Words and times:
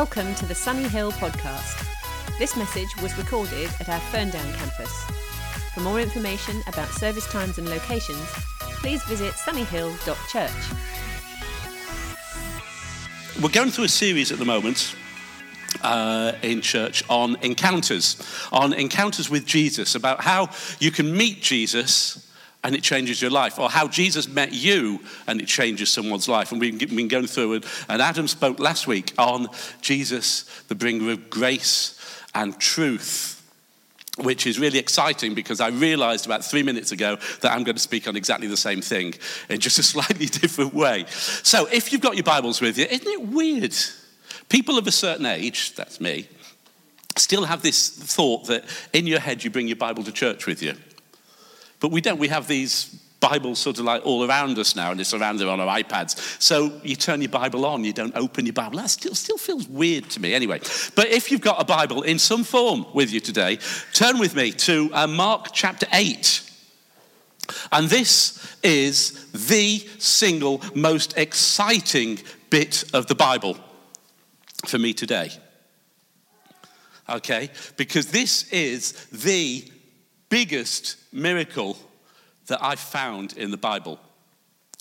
Welcome 0.00 0.34
to 0.36 0.46
the 0.46 0.54
Sunny 0.54 0.88
Hill 0.88 1.12
podcast. 1.12 1.86
This 2.38 2.56
message 2.56 2.88
was 3.02 3.14
recorded 3.18 3.68
at 3.80 3.90
our 3.90 4.00
Ferndown 4.00 4.54
campus. 4.54 4.90
For 5.74 5.80
more 5.80 6.00
information 6.00 6.62
about 6.68 6.88
service 6.88 7.30
times 7.30 7.58
and 7.58 7.68
locations, 7.68 8.24
please 8.80 9.02
visit 9.04 9.34
sunnyhill.church. 9.34 10.50
We're 13.42 13.50
going 13.50 13.68
through 13.68 13.84
a 13.84 13.88
series 13.88 14.32
at 14.32 14.38
the 14.38 14.46
moment 14.46 14.96
uh, 15.82 16.32
in 16.40 16.62
church 16.62 17.04
on 17.10 17.36
encounters, 17.42 18.16
on 18.52 18.72
encounters 18.72 19.28
with 19.28 19.44
Jesus, 19.44 19.94
about 19.94 20.22
how 20.22 20.48
you 20.78 20.90
can 20.90 21.14
meet 21.14 21.42
Jesus 21.42 22.26
and 22.62 22.74
it 22.74 22.82
changes 22.82 23.22
your 23.22 23.30
life, 23.30 23.58
or 23.58 23.70
how 23.70 23.88
Jesus 23.88 24.28
met 24.28 24.52
you 24.52 25.00
and 25.26 25.40
it 25.40 25.46
changes 25.46 25.90
someone's 25.90 26.28
life. 26.28 26.52
And 26.52 26.60
we've 26.60 26.78
been 26.78 27.08
going 27.08 27.26
through 27.26 27.54
it, 27.54 27.64
and 27.88 28.02
Adam 28.02 28.28
spoke 28.28 28.60
last 28.60 28.86
week 28.86 29.12
on 29.18 29.48
Jesus, 29.80 30.44
the 30.68 30.74
bringer 30.74 31.12
of 31.12 31.30
grace 31.30 31.98
and 32.34 32.58
truth. 32.58 33.36
Which 34.18 34.46
is 34.46 34.58
really 34.58 34.78
exciting 34.78 35.34
because 35.34 35.60
I 35.60 35.68
realized 35.68 36.26
about 36.26 36.44
three 36.44 36.62
minutes 36.62 36.92
ago 36.92 37.16
that 37.40 37.52
I'm 37.52 37.64
going 37.64 37.76
to 37.76 37.80
speak 37.80 38.06
on 38.06 38.16
exactly 38.16 38.48
the 38.48 38.56
same 38.56 38.82
thing 38.82 39.14
in 39.48 39.60
just 39.60 39.78
a 39.78 39.82
slightly 39.94 40.26
different 40.26 40.74
way. 40.74 41.06
So, 41.08 41.66
if 41.66 41.90
you've 41.90 42.02
got 42.02 42.16
your 42.16 42.24
Bibles 42.24 42.60
with 42.60 42.76
you, 42.76 42.84
isn't 42.84 43.06
it 43.06 43.28
weird? 43.28 43.74
People 44.50 44.76
of 44.76 44.86
a 44.86 44.92
certain 44.92 45.24
age, 45.24 45.74
that's 45.74 46.00
me, 46.00 46.28
still 47.16 47.44
have 47.44 47.62
this 47.62 47.88
thought 47.88 48.46
that 48.48 48.64
in 48.92 49.06
your 49.06 49.20
head 49.20 49.42
you 49.42 49.50
bring 49.50 49.68
your 49.68 49.76
Bible 49.76 50.02
to 50.04 50.12
church 50.12 50.46
with 50.46 50.62
you. 50.62 50.74
But 51.80 51.90
we 51.90 52.00
don't. 52.00 52.18
We 52.18 52.28
have 52.28 52.46
these 52.46 52.94
Bibles 53.20 53.58
sort 53.58 53.78
of 53.78 53.84
like 53.84 54.04
all 54.04 54.26
around 54.26 54.58
us 54.58 54.74
now, 54.74 54.90
and 54.90 55.00
it's 55.00 55.12
around 55.12 55.42
on 55.42 55.60
our 55.60 55.78
iPads. 55.78 56.40
So 56.40 56.80
you 56.82 56.96
turn 56.96 57.20
your 57.20 57.30
Bible 57.30 57.66
on, 57.66 57.84
you 57.84 57.92
don't 57.92 58.16
open 58.16 58.46
your 58.46 58.54
Bible. 58.54 58.78
That 58.78 58.90
still, 58.90 59.14
still 59.14 59.36
feels 59.36 59.68
weird 59.68 60.08
to 60.10 60.20
me 60.20 60.32
anyway. 60.32 60.60
But 60.94 61.08
if 61.08 61.30
you've 61.30 61.42
got 61.42 61.60
a 61.60 61.64
Bible 61.64 62.02
in 62.02 62.18
some 62.18 62.44
form 62.44 62.86
with 62.94 63.12
you 63.12 63.20
today, 63.20 63.58
turn 63.92 64.18
with 64.18 64.34
me 64.34 64.52
to 64.52 64.90
uh, 64.94 65.06
Mark 65.06 65.48
chapter 65.52 65.86
8. 65.92 66.50
And 67.72 67.88
this 67.88 68.56
is 68.62 69.30
the 69.32 69.86
single 69.98 70.62
most 70.74 71.16
exciting 71.18 72.20
bit 72.48 72.84
of 72.94 73.06
the 73.06 73.14
Bible 73.14 73.56
for 74.66 74.78
me 74.78 74.94
today. 74.94 75.30
Okay? 77.08 77.50
Because 77.76 78.10
this 78.10 78.50
is 78.50 78.92
the 79.06 79.70
biggest 80.30 80.96
miracle 81.12 81.76
that 82.46 82.62
I've 82.62 82.80
found 82.80 83.36
in 83.36 83.50
the 83.50 83.58
Bible 83.58 84.00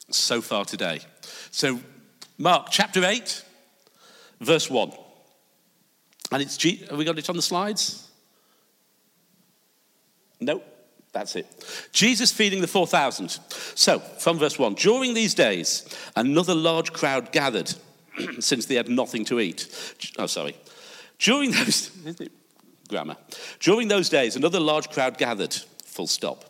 so 0.10 0.42
far 0.42 0.64
today. 0.64 1.02
So, 1.52 1.80
Mark 2.38 2.68
chapter 2.72 3.04
8, 3.04 3.44
verse 4.40 4.70
1. 4.70 4.92
And 6.32 6.42
it's, 6.42 6.58
G- 6.58 6.86
have 6.90 6.98
we 6.98 7.04
got 7.04 7.20
it 7.20 7.30
on 7.30 7.36
the 7.36 7.42
slides? 7.42 8.10
Nope, 10.40 10.64
that's 11.12 11.36
it. 11.36 11.90
Jesus 11.92 12.32
feeding 12.32 12.62
the 12.62 12.68
4,000. 12.68 13.30
So, 13.76 14.00
from 14.00 14.40
verse 14.40 14.58
1 14.58 14.76
During 14.76 15.14
these 15.14 15.34
days, 15.34 15.86
another 16.16 16.56
large 16.56 16.94
crowd 16.94 17.32
gathered 17.32 17.74
since 18.40 18.66
they 18.66 18.76
had 18.76 18.90
nothing 18.90 19.26
to 19.26 19.40
eat. 19.40 19.68
Oh, 20.18 20.28
sorry. 20.28 20.56
During 21.18 21.52
those, 21.52 21.92
grammar. 22.90 23.16
During 23.60 23.88
those 23.88 24.10
days, 24.10 24.36
another 24.36 24.60
large 24.60 24.90
crowd 24.90 25.18
gathered, 25.18 25.54
full 25.86 26.08
stop. 26.08 26.46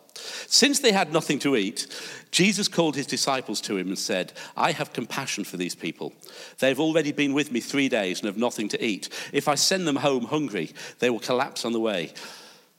Since 0.46 0.80
they 0.80 0.92
had 0.92 1.12
nothing 1.12 1.38
to 1.40 1.56
eat, 1.56 1.86
Jesus 2.30 2.68
called 2.68 2.96
his 2.96 3.06
disciples 3.06 3.60
to 3.62 3.76
him 3.76 3.88
and 3.88 3.98
said, 3.98 4.32
I 4.56 4.72
have 4.72 4.92
compassion 4.92 5.44
for 5.44 5.56
these 5.56 5.74
people. 5.74 6.12
They've 6.58 6.80
already 6.80 7.12
been 7.12 7.32
with 7.32 7.52
me 7.52 7.60
three 7.60 7.88
days 7.88 8.20
and 8.20 8.26
have 8.26 8.36
nothing 8.36 8.68
to 8.70 8.84
eat. 8.84 9.08
If 9.32 9.48
I 9.48 9.54
send 9.54 9.86
them 9.86 9.96
home 9.96 10.24
hungry, 10.24 10.72
they 10.98 11.10
will 11.10 11.20
collapse 11.20 11.64
on 11.64 11.72
the 11.72 11.80
way, 11.80 12.12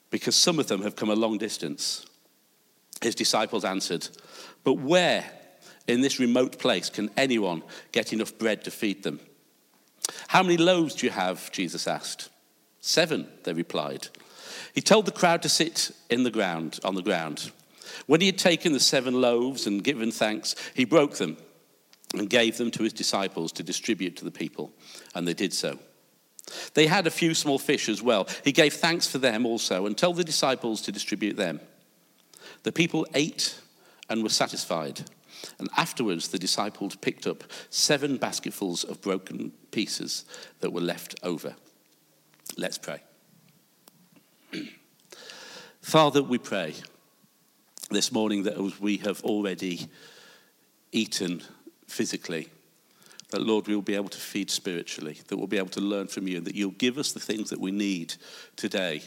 because 0.10 0.36
some 0.36 0.60
of 0.60 0.68
them 0.68 0.84
have 0.84 0.96
come 0.96 1.10
a 1.10 1.16
long 1.16 1.38
distance. 1.38 2.06
His 3.02 3.16
disciples 3.16 3.66
answered, 3.66 4.08
But 4.64 4.74
where 4.74 5.26
in 5.88 6.02
this 6.02 6.20
remote 6.20 6.60
place 6.60 6.90
can 6.90 7.10
anyone 7.18 7.64
get 7.92 8.14
enough 8.14 8.38
bread 8.38 8.64
to 8.66 8.72
feed 8.72 9.04
them? 9.04 9.20
How 10.28 10.44
many 10.44 10.58
loaves 10.58 10.96
do 10.96 11.08
you 11.08 11.12
have? 11.12 11.52
Jesus 11.52 11.88
asked. 11.88 12.30
Seven, 12.82 13.28
they 13.44 13.54
replied. 13.54 14.08
He 14.74 14.82
told 14.82 15.06
the 15.06 15.12
crowd 15.12 15.42
to 15.44 15.50
sit 15.50 15.92
in 16.10 16.24
the 16.24 16.32
ground, 16.32 16.80
on 16.84 16.96
the 16.96 17.02
ground. 17.02 17.52
When 18.08 18.22
he 18.22 18.28
had 18.28 18.38
taken 18.38 18.74
the 18.74 18.80
seven 18.80 19.22
loaves 19.22 19.68
and 19.68 19.84
given 19.84 20.12
thanks, 20.12 20.56
he 20.74 20.86
broke 20.86 21.16
them 21.16 21.38
and 22.14 22.30
gave 22.30 22.58
them 22.58 22.72
to 22.72 22.84
his 22.84 22.94
disciples 22.94 23.52
to 23.54 23.64
distribute 23.64 24.18
to 24.18 24.26
the 24.26 24.32
people, 24.32 24.74
and 25.16 25.28
they 25.28 25.34
did 25.34 25.54
so. 25.54 25.78
They 26.74 26.88
had 26.88 27.08
a 27.08 27.12
few 27.12 27.34
small 27.34 27.60
fish 27.60 27.88
as 27.88 28.02
well. 28.02 28.28
He 28.44 28.52
gave 28.52 28.74
thanks 28.74 29.08
for 29.08 29.20
them 29.20 29.46
also 29.46 29.86
and 29.86 29.98
told 29.98 30.18
the 30.18 30.24
disciples 30.24 30.82
to 30.82 30.92
distribute 30.92 31.38
them. 31.38 31.60
The 32.64 32.72
people 32.72 33.06
ate 33.14 33.60
and 34.10 34.24
were 34.24 34.30
satisfied. 34.30 35.02
And 35.60 35.70
afterwards, 35.78 36.28
the 36.28 36.40
disciples 36.40 36.96
picked 36.96 37.26
up 37.26 37.44
seven 37.70 38.18
basketfuls 38.18 38.84
of 38.84 39.02
broken 39.02 39.52
pieces 39.72 40.26
that 40.60 40.74
were 40.74 40.82
left 40.82 41.16
over. 41.24 41.56
Let's 42.58 42.78
pray. 42.78 43.02
Father, 45.82 46.22
we 46.22 46.38
pray 46.38 46.76
this 47.90 48.12
morning 48.12 48.44
that 48.44 48.58
as 48.58 48.80
we 48.80 48.98
have 48.98 49.24
already 49.24 49.88
eaten 50.92 51.42
physically, 51.88 52.50
that 53.30 53.42
Lord, 53.42 53.68
we 53.68 53.76
will 53.76 53.82
be 53.82 53.96
able 53.96 54.10
to 54.10 54.18
feed 54.18 54.52
spiritually, 54.52 55.18
that 55.28 55.38
we'll 55.38 55.48
be 55.48 55.58
able 55.58 55.70
to 55.70 55.82
learn 55.82 56.08
from 56.08 56.28
you, 56.28 56.38
and 56.38 56.46
that 56.46 56.56
you'll 56.56 56.72
give 56.72 56.98
us 56.98 57.14
the 57.14 57.20
things 57.20 57.50
that 57.50 57.60
we 57.60 57.72
need 57.72 58.16
today 58.58 59.02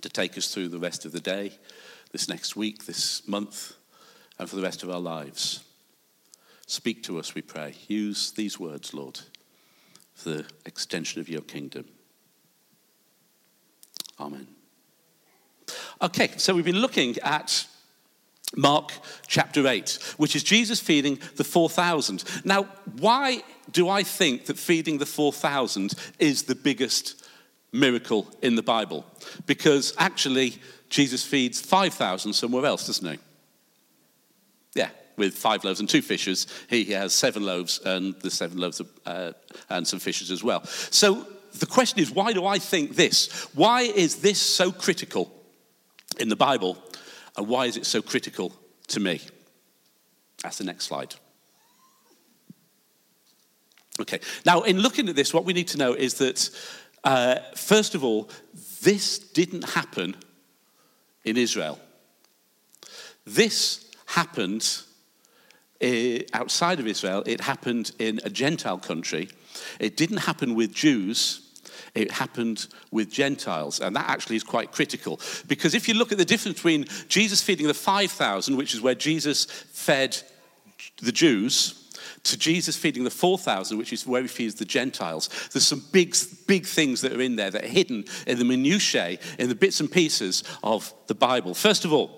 to 0.00 0.08
take 0.08 0.38
us 0.38 0.52
through 0.52 0.68
the 0.68 0.78
rest 0.78 1.04
of 1.04 1.12
the 1.12 1.20
day, 1.20 1.52
this 2.12 2.28
next 2.28 2.56
week, 2.56 2.86
this 2.86 3.26
month, 3.28 3.74
and 4.38 4.48
for 4.48 4.56
the 4.56 4.62
rest 4.62 4.82
of 4.82 4.90
our 4.90 5.00
lives. 5.00 5.64
Speak 6.66 7.02
to 7.02 7.18
us, 7.18 7.34
we 7.34 7.42
pray. 7.42 7.74
Use 7.88 8.30
these 8.30 8.58
words, 8.58 8.94
Lord, 8.94 9.20
for 10.14 10.30
the 10.30 10.46
extension 10.64 11.20
of 11.20 11.28
your 11.28 11.42
kingdom. 11.42 11.84
Amen. 14.28 14.46
Okay, 16.02 16.28
so 16.36 16.54
we've 16.54 16.66
been 16.66 16.80
looking 16.80 17.16
at 17.22 17.66
Mark 18.54 18.92
chapter 19.26 19.66
8, 19.66 19.98
which 20.18 20.36
is 20.36 20.42
Jesus 20.42 20.80
feeding 20.80 21.18
the 21.36 21.44
4,000. 21.44 22.24
Now, 22.44 22.64
why 22.98 23.42
do 23.72 23.88
I 23.88 24.02
think 24.02 24.44
that 24.46 24.58
feeding 24.58 24.98
the 24.98 25.06
4,000 25.06 25.94
is 26.18 26.42
the 26.42 26.54
biggest 26.54 27.26
miracle 27.72 28.28
in 28.42 28.54
the 28.54 28.62
Bible? 28.62 29.06
Because 29.46 29.94
actually, 29.96 30.56
Jesus 30.90 31.24
feeds 31.24 31.58
5,000 31.58 32.34
somewhere 32.34 32.66
else, 32.66 32.86
doesn't 32.86 33.10
he? 33.10 33.18
Yeah, 34.74 34.90
with 35.16 35.32
five 35.38 35.64
loaves 35.64 35.80
and 35.80 35.88
two 35.88 36.02
fishes. 36.02 36.46
He 36.68 36.84
has 36.92 37.14
seven 37.14 37.46
loaves 37.46 37.78
and 37.78 38.14
the 38.20 38.30
seven 38.30 38.58
loaves 38.58 38.80
of, 38.80 38.90
uh, 39.06 39.32
and 39.70 39.88
some 39.88 40.00
fishes 40.00 40.30
as 40.30 40.44
well. 40.44 40.64
So 40.64 41.26
the 41.60 41.66
question 41.66 42.00
is, 42.00 42.10
why 42.10 42.32
do 42.32 42.46
I 42.46 42.58
think 42.58 42.96
this? 42.96 43.48
Why 43.54 43.82
is 43.82 44.16
this 44.16 44.38
so 44.38 44.72
critical 44.72 45.32
in 46.18 46.28
the 46.28 46.36
Bible? 46.36 46.78
And 47.36 47.48
why 47.48 47.66
is 47.66 47.76
it 47.76 47.86
so 47.86 48.02
critical 48.02 48.52
to 48.88 49.00
me? 49.00 49.20
That's 50.42 50.58
the 50.58 50.64
next 50.64 50.86
slide. 50.86 51.14
Okay, 54.00 54.20
now 54.46 54.62
in 54.62 54.78
looking 54.78 55.08
at 55.08 55.16
this, 55.16 55.34
what 55.34 55.44
we 55.44 55.52
need 55.52 55.68
to 55.68 55.78
know 55.78 55.92
is 55.92 56.14
that, 56.14 56.50
uh, 57.02 57.36
first 57.56 57.94
of 57.94 58.04
all, 58.04 58.30
this 58.82 59.18
didn't 59.18 59.64
happen 59.70 60.16
in 61.24 61.36
Israel. 61.36 61.80
This 63.26 63.90
happened 64.06 64.82
uh, 65.82 66.18
outside 66.32 66.80
of 66.80 66.86
Israel, 66.86 67.22
it 67.26 67.40
happened 67.40 67.92
in 67.98 68.20
a 68.24 68.30
Gentile 68.30 68.78
country. 68.78 69.28
It 69.78 69.96
didn't 69.96 70.18
happen 70.18 70.54
with 70.54 70.72
Jews, 70.72 71.47
it 71.98 72.12
happened 72.12 72.66
with 72.90 73.10
Gentiles. 73.10 73.80
And 73.80 73.94
that 73.96 74.08
actually 74.08 74.36
is 74.36 74.44
quite 74.44 74.72
critical. 74.72 75.20
Because 75.46 75.74
if 75.74 75.88
you 75.88 75.94
look 75.94 76.12
at 76.12 76.18
the 76.18 76.24
difference 76.24 76.58
between 76.58 76.86
Jesus 77.08 77.42
feeding 77.42 77.66
the 77.66 77.74
5,000, 77.74 78.56
which 78.56 78.74
is 78.74 78.80
where 78.80 78.94
Jesus 78.94 79.44
fed 79.44 80.16
the 81.02 81.12
Jews, 81.12 81.74
to 82.24 82.38
Jesus 82.38 82.76
feeding 82.76 83.04
the 83.04 83.10
4,000, 83.10 83.78
which 83.78 83.92
is 83.92 84.06
where 84.06 84.22
he 84.22 84.28
feeds 84.28 84.54
the 84.54 84.64
Gentiles. 84.64 85.28
There's 85.52 85.66
some 85.66 85.84
big, 85.92 86.16
big 86.46 86.66
things 86.66 87.00
that 87.00 87.12
are 87.12 87.20
in 87.20 87.36
there 87.36 87.50
that 87.50 87.64
are 87.64 87.68
hidden 87.68 88.04
in 88.26 88.38
the 88.38 88.44
minutiae, 88.44 89.18
in 89.38 89.48
the 89.48 89.54
bits 89.54 89.80
and 89.80 89.90
pieces 89.90 90.44
of 90.62 90.92
the 91.06 91.14
Bible. 91.14 91.54
First 91.54 91.84
of 91.84 91.92
all, 91.92 92.10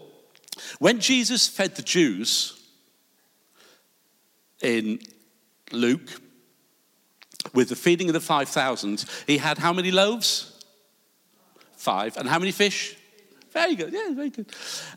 when 0.79 1.00
Jesus 1.00 1.49
fed 1.49 1.77
the 1.77 1.82
Jews 1.82 2.61
in 4.62 5.00
Luke, 5.73 6.21
with 7.55 7.69
the 7.69 7.77
feeding 7.77 8.09
of 8.09 8.15
the 8.15 8.21
5,000, 8.21 9.05
he 9.27 9.39
had 9.39 9.59
how 9.59 9.73
many 9.73 9.91
loaves? 9.91 10.59
Five. 11.77 12.17
And 12.17 12.29
how 12.29 12.39
many 12.39 12.53
fish? 12.53 12.97
Very 13.53 13.75
good. 13.75 13.93
Yeah, 13.93 14.11
very 14.15 14.31
good. 14.31 14.47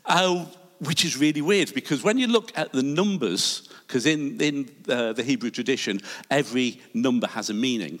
Uh, 0.04 0.46
which 0.80 1.04
is 1.04 1.16
really 1.16 1.40
weird 1.40 1.72
because 1.74 2.02
when 2.02 2.18
you 2.18 2.26
look 2.26 2.52
at 2.56 2.72
the 2.72 2.82
numbers, 2.82 3.68
because 3.86 4.06
in, 4.06 4.40
in 4.40 4.70
uh, 4.88 5.12
the 5.12 5.22
Hebrew 5.22 5.50
tradition, 5.50 6.00
every 6.30 6.80
number 6.92 7.26
has 7.26 7.50
a 7.50 7.54
meaning. 7.54 8.00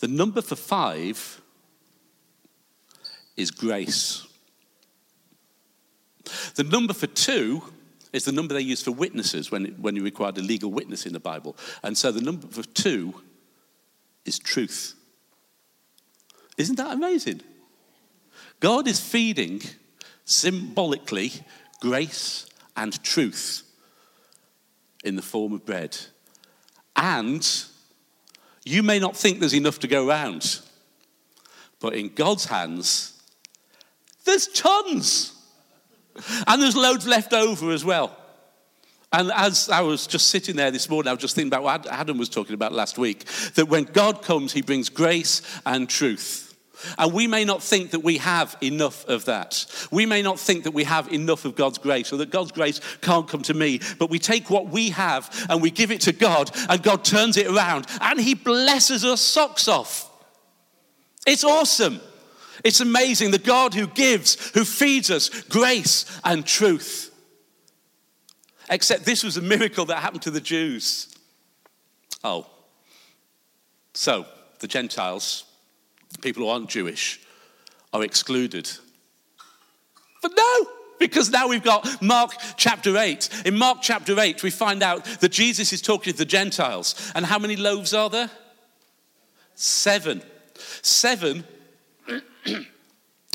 The 0.00 0.08
number 0.08 0.42
for 0.42 0.56
five 0.56 1.40
is 3.36 3.50
grace. 3.50 4.26
The 6.54 6.64
number 6.64 6.92
for 6.92 7.06
two 7.06 7.62
is 8.12 8.24
the 8.24 8.32
number 8.32 8.54
they 8.54 8.60
use 8.60 8.82
for 8.82 8.92
witnesses 8.92 9.50
when, 9.50 9.66
when 9.80 9.96
you 9.96 10.04
required 10.04 10.36
a 10.38 10.42
legal 10.42 10.70
witness 10.70 11.06
in 11.06 11.12
the 11.12 11.20
Bible. 11.20 11.56
And 11.82 11.96
so 11.96 12.12
the 12.12 12.20
number 12.20 12.46
for 12.46 12.62
two 12.62 13.14
is 14.24 14.38
truth. 14.38 14.94
Isn't 16.58 16.76
that 16.76 16.92
amazing? 16.92 17.40
God 18.60 18.86
is 18.86 19.00
feeding 19.00 19.62
symbolically 20.24 21.32
grace 21.80 22.46
and 22.76 23.02
truth 23.02 23.62
in 25.04 25.16
the 25.16 25.22
form 25.22 25.52
of 25.52 25.66
bread. 25.66 25.96
And 26.94 27.46
you 28.64 28.82
may 28.82 28.98
not 28.98 29.16
think 29.16 29.40
there's 29.40 29.54
enough 29.54 29.80
to 29.80 29.88
go 29.88 30.06
around, 30.06 30.60
but 31.80 31.94
in 31.94 32.14
God's 32.14 32.44
hands, 32.44 33.20
there's 34.24 34.46
tons. 34.46 35.31
And 36.46 36.60
there's 36.60 36.76
loads 36.76 37.06
left 37.06 37.32
over 37.32 37.70
as 37.70 37.84
well. 37.84 38.16
And 39.12 39.30
as 39.32 39.68
I 39.68 39.82
was 39.82 40.06
just 40.06 40.28
sitting 40.28 40.56
there 40.56 40.70
this 40.70 40.88
morning, 40.88 41.08
I 41.08 41.12
was 41.12 41.20
just 41.20 41.34
thinking 41.34 41.48
about 41.48 41.62
what 41.62 41.86
Adam 41.86 42.16
was 42.16 42.30
talking 42.30 42.54
about 42.54 42.72
last 42.72 42.96
week 42.96 43.26
that 43.54 43.68
when 43.68 43.84
God 43.84 44.22
comes, 44.22 44.52
he 44.52 44.62
brings 44.62 44.88
grace 44.88 45.42
and 45.66 45.88
truth. 45.88 46.48
And 46.98 47.12
we 47.12 47.26
may 47.26 47.44
not 47.44 47.62
think 47.62 47.90
that 47.90 48.00
we 48.00 48.18
have 48.18 48.56
enough 48.60 49.06
of 49.06 49.26
that. 49.26 49.66
We 49.90 50.06
may 50.06 50.22
not 50.22 50.38
think 50.38 50.64
that 50.64 50.72
we 50.72 50.84
have 50.84 51.12
enough 51.12 51.44
of 51.44 51.54
God's 51.54 51.78
grace 51.78 52.12
or 52.12 52.16
that 52.16 52.30
God's 52.30 52.52
grace 52.52 52.80
can't 53.02 53.28
come 53.28 53.42
to 53.42 53.54
me. 53.54 53.80
But 53.98 54.10
we 54.10 54.18
take 54.18 54.50
what 54.50 54.68
we 54.68 54.90
have 54.90 55.46
and 55.48 55.62
we 55.62 55.70
give 55.70 55.90
it 55.90 56.00
to 56.02 56.12
God, 56.12 56.50
and 56.68 56.82
God 56.82 57.04
turns 57.04 57.36
it 57.36 57.46
around 57.46 57.86
and 58.00 58.20
He 58.20 58.34
blesses 58.34 59.04
us 59.04 59.20
socks 59.20 59.68
off. 59.68 60.10
It's 61.26 61.44
awesome. 61.44 62.00
It's 62.64 62.80
amazing. 62.80 63.30
The 63.30 63.38
God 63.38 63.74
who 63.74 63.86
gives, 63.86 64.50
who 64.50 64.64
feeds 64.64 65.10
us 65.10 65.28
grace 65.28 66.06
and 66.24 66.46
truth. 66.46 67.10
Except 68.70 69.04
this 69.04 69.24
was 69.24 69.36
a 69.36 69.42
miracle 69.42 69.84
that 69.86 69.96
happened 69.96 70.22
to 70.22 70.30
the 70.30 70.40
Jews. 70.40 71.14
Oh. 72.24 72.46
So, 73.94 74.26
the 74.60 74.68
Gentiles 74.68 75.44
people 76.20 76.42
who 76.42 76.48
aren't 76.48 76.68
Jewish 76.68 77.20
are 77.92 78.02
excluded. 78.02 78.70
But 80.20 80.32
no, 80.36 80.66
because 80.98 81.30
now 81.30 81.48
we've 81.48 81.62
got 81.62 82.02
Mark 82.02 82.32
chapter 82.56 82.96
8. 82.96 83.44
In 83.46 83.56
Mark 83.56 83.78
chapter 83.80 84.18
8, 84.18 84.42
we 84.42 84.50
find 84.50 84.82
out 84.82 85.04
that 85.20 85.30
Jesus 85.30 85.72
is 85.72 85.82
talking 85.82 86.12
to 86.12 86.18
the 86.18 86.24
Gentiles. 86.24 87.12
And 87.14 87.26
how 87.26 87.38
many 87.38 87.56
loaves 87.56 87.92
are 87.94 88.10
there? 88.10 88.30
Seven. 89.54 90.22
Seven 90.82 91.44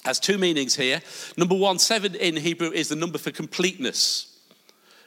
has 0.04 0.20
two 0.20 0.38
meanings 0.38 0.76
here. 0.76 1.02
Number 1.36 1.56
one, 1.56 1.80
seven 1.80 2.16
in 2.16 2.38
Hebrew 2.38 2.72
is 2.72 2.90
the 2.90 2.96
number 2.96 3.18
for 3.18 3.32
completeness, 3.32 4.38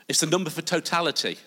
it's 0.09 0.21
the 0.21 0.27
number 0.27 0.51
for 0.51 0.63
totality. 0.63 1.39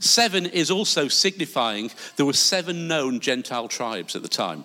Seven 0.00 0.46
is 0.46 0.72
also 0.72 1.06
signifying 1.06 1.90
there 2.16 2.26
were 2.26 2.32
seven 2.32 2.88
known 2.88 3.20
Gentile 3.20 3.68
tribes 3.68 4.16
at 4.16 4.22
the 4.22 4.28
time. 4.28 4.64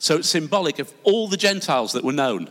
So 0.00 0.16
it's 0.16 0.28
symbolic 0.28 0.80
of 0.80 0.92
all 1.04 1.28
the 1.28 1.36
Gentiles 1.36 1.92
that 1.92 2.02
were 2.02 2.12
known. 2.12 2.50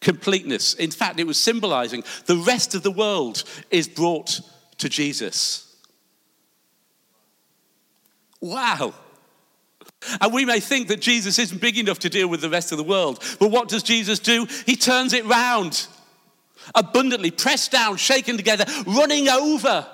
Completeness. 0.00 0.72
In 0.74 0.90
fact, 0.90 1.20
it 1.20 1.26
was 1.26 1.38
symbolizing 1.38 2.02
the 2.26 2.36
rest 2.36 2.74
of 2.74 2.82
the 2.82 2.90
world 2.90 3.44
is 3.70 3.88
brought 3.88 4.40
to 4.78 4.88
Jesus. 4.88 5.76
Wow. 8.40 8.94
And 10.20 10.32
we 10.32 10.44
may 10.44 10.60
think 10.60 10.88
that 10.88 11.00
Jesus 11.00 11.38
isn't 11.38 11.60
big 11.60 11.78
enough 11.78 11.98
to 12.00 12.08
deal 12.08 12.28
with 12.28 12.40
the 12.40 12.50
rest 12.50 12.72
of 12.72 12.78
the 12.78 12.84
world. 12.84 13.22
But 13.38 13.50
what 13.50 13.68
does 13.68 13.82
Jesus 13.82 14.18
do? 14.18 14.46
He 14.66 14.76
turns 14.76 15.12
it 15.12 15.24
round 15.26 15.86
abundantly, 16.74 17.30
pressed 17.30 17.72
down, 17.72 17.96
shaken 17.96 18.36
together, 18.36 18.64
running 18.86 19.28
over. 19.28 19.86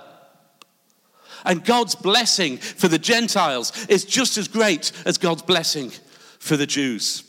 And 1.44 1.64
God's 1.64 1.94
blessing 1.94 2.58
for 2.58 2.88
the 2.88 2.98
Gentiles 2.98 3.86
is 3.88 4.04
just 4.04 4.36
as 4.36 4.48
great 4.48 4.92
as 5.04 5.18
God's 5.18 5.42
blessing 5.42 5.92
for 6.38 6.56
the 6.56 6.66
Jews. 6.66 7.22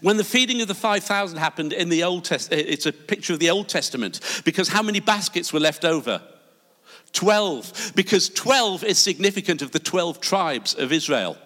When 0.00 0.16
the 0.16 0.24
feeding 0.24 0.62
of 0.62 0.68
the 0.68 0.74
5,000 0.74 1.38
happened 1.38 1.74
in 1.74 1.90
the 1.90 2.04
Old 2.04 2.24
Testament, 2.24 2.66
eh, 2.66 2.70
it's 2.70 2.86
a 2.86 2.92
picture 2.92 3.34
of 3.34 3.38
the 3.38 3.50
Old 3.50 3.68
Testament 3.68 4.20
because 4.44 4.68
how 4.68 4.82
many 4.82 5.00
baskets 5.00 5.52
were 5.52 5.60
left 5.60 5.84
over? 5.84 6.22
12, 7.12 7.92
because 7.94 8.30
12 8.30 8.84
is 8.84 8.98
significant 8.98 9.60
of 9.60 9.72
the 9.72 9.78
12 9.78 10.20
tribes 10.20 10.74
of 10.74 10.90
Israel. 10.90 11.36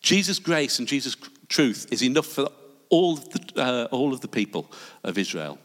Jesus' 0.00 0.38
grace 0.38 0.78
and 0.78 0.88
Jesus' 0.88 1.16
truth 1.48 1.86
is 1.90 2.02
enough 2.02 2.26
for 2.26 2.48
all 2.88 3.14
of 3.14 3.28
the, 3.30 3.62
uh, 3.62 3.88
all 3.90 4.12
of 4.12 4.20
the 4.20 4.28
people 4.28 4.70
of 5.04 5.18
Israel. 5.18 5.58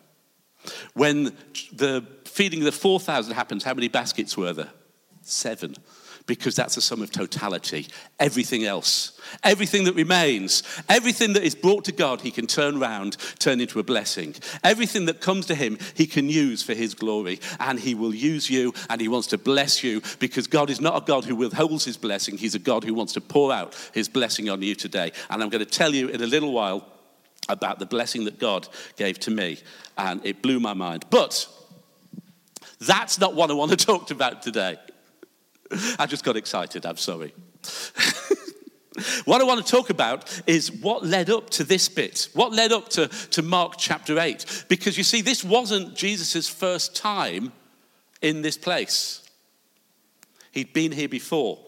When 0.94 1.36
the 1.72 2.06
feeding 2.26 2.60
of 2.60 2.66
the 2.66 2.72
4,000 2.72 3.34
happens, 3.34 3.64
how 3.64 3.74
many 3.74 3.88
baskets 3.88 4.38
were 4.38 4.54
there? 4.54 4.72
Seven. 5.22 5.76
Because 6.26 6.56
that's 6.56 6.78
a 6.78 6.82
sum 6.82 7.02
of 7.02 7.12
totality. 7.12 7.88
Everything 8.18 8.64
else, 8.64 9.20
everything 9.44 9.84
that 9.84 9.96
remains, 9.96 10.64
everything 10.88 11.34
that 11.34 11.44
is 11.44 11.54
brought 11.54 11.84
to 11.86 11.92
God, 11.92 12.22
He 12.22 12.32
can 12.32 12.48
turn 12.48 12.82
around, 12.82 13.18
turn 13.40 13.60
into 13.60 13.80
a 13.80 13.84
blessing. 13.84 14.36
Everything 14.64 15.06
that 15.08 15.20
comes 15.20 15.46
to 15.48 15.56
Him, 15.56 15.78
He 15.96 16.08
can 16.08 16.30
use 16.30 16.64
for 16.64 16.74
His 16.74 16.94
glory. 16.94 17.42
And 17.60 17.78
He 17.78 17.94
will 17.94 18.16
use 18.16 18.50
you 18.50 18.74
and 18.90 19.02
He 19.02 19.10
wants 19.10 19.28
to 19.28 19.38
bless 19.38 19.84
you 19.84 20.02
because 20.20 20.48
God 20.48 20.70
is 20.70 20.80
not 20.80 21.02
a 21.02 21.06
God 21.06 21.26
who 21.26 21.36
withholds 21.36 21.84
His 21.84 21.98
blessing. 21.98 22.38
He's 22.38 22.56
a 22.56 22.60
God 22.60 22.86
who 22.86 22.94
wants 22.94 23.14
to 23.14 23.22
pour 23.22 23.52
out 23.52 23.76
His 23.94 24.08
blessing 24.08 24.50
on 24.50 24.62
you 24.62 24.76
today. 24.76 25.12
And 25.30 25.44
I'm 25.44 25.50
going 25.50 25.66
to 25.66 25.70
tell 25.70 25.94
you 25.94 26.08
in 26.08 26.22
a 26.22 26.28
little 26.28 26.54
while 26.54 26.88
about 27.50 27.80
the 27.80 27.86
blessing 27.86 28.26
that 28.26 28.40
God 28.40 28.68
gave 28.96 29.20
to 29.20 29.32
me, 29.32 29.60
and 29.98 30.26
it 30.26 30.42
blew 30.42 30.60
my 30.60 30.74
mind. 30.74 31.06
But 31.10 31.48
that's 32.80 33.20
not 33.20 33.36
what 33.36 33.50
I 33.50 33.54
want 33.54 33.72
to 33.72 33.78
talk 33.86 34.12
about 34.12 34.42
today. 34.42 34.78
I 36.00 36.06
just 36.06 36.24
got 36.24 36.38
excited, 36.38 36.86
I'm 36.86 36.98
sorry. 36.98 37.34
what 39.26 39.42
I 39.42 39.44
want 39.44 39.66
to 39.66 39.72
talk 39.72 39.90
about 39.90 40.42
is 40.48 40.72
what 40.72 41.06
led 41.06 41.30
up 41.30 41.50
to 41.52 41.64
this 41.64 41.90
bit, 41.90 42.30
what 42.34 42.52
led 42.52 42.72
up 42.72 42.90
to, 42.90 43.08
to 43.08 43.42
Mark 43.42 43.76
chapter 43.78 44.20
8. 44.20 44.66
Because 44.68 44.98
you 44.98 45.04
see, 45.04 45.22
this 45.22 45.44
wasn't 45.44 45.96
Jesus' 45.96 46.48
first 46.48 46.96
time 46.96 47.52
in 48.22 48.42
this 48.42 48.58
place, 48.58 49.22
he'd 50.52 50.74
been 50.74 50.92
here 50.92 51.10
before. 51.10 51.60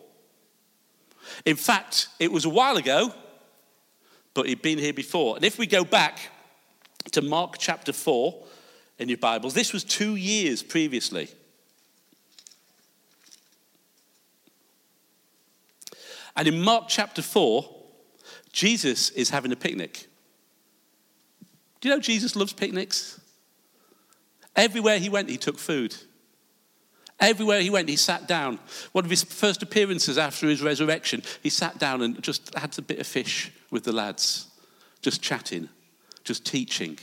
In 1.46 1.56
fact, 1.56 2.08
it 2.20 2.32
was 2.32 2.46
a 2.46 2.50
while 2.50 2.78
ago 2.78 3.14
but 4.36 4.48
he'd 4.48 4.62
been 4.62 4.78
here 4.78 4.94
before. 4.94 5.36
And 5.36 5.44
if 5.44 5.58
we 5.58 5.66
go 5.66 5.84
back 5.84 6.20
to 7.12 7.24
Mark 7.24 7.56
chapter 7.58 7.92
4 7.92 8.44
in 9.00 9.10
your 9.10 9.18
Bibles, 9.18 9.56
this 9.56 9.74
was 9.74 9.84
two 9.84 10.16
years 10.18 10.62
previously. 10.62 11.30
And 16.36 16.48
in 16.48 16.62
Mark 16.62 16.86
chapter 16.88 17.22
4, 17.22 17.70
Jesus 18.52 19.10
is 19.12 19.30
having 19.30 19.52
a 19.52 19.56
picnic. 19.56 20.08
Do 21.80 21.90
you 21.90 21.96
know 21.96 22.02
Jesus 22.02 22.36
loves 22.36 22.54
picnics? 22.54 23.20
Everywhere 24.56 25.00
he 25.00 25.10
went, 25.10 25.30
he 25.30 25.38
took 25.38 25.60
food. 25.60 25.96
Everywhere 27.20 27.62
he 27.62 27.70
went, 27.70 27.88
he 27.88 27.96
sat 27.96 28.28
down. 28.28 28.60
One 28.92 29.06
of 29.06 29.10
his 29.10 29.24
first 29.24 29.64
appearances 29.64 30.18
after 30.18 30.48
his 30.48 30.62
resurrection, 30.62 31.24
he 31.42 31.50
sat 31.50 31.78
down 31.78 32.02
and 32.02 32.22
just 32.22 32.54
had 32.56 32.78
a 32.78 32.82
bit 32.82 33.00
of 33.00 33.08
fish 33.08 33.52
with 33.72 33.84
the 33.84 33.94
lads, 33.94 34.48
just 35.02 35.22
chatting, 35.22 35.70
just 36.24 36.46
teaching. 36.46 36.98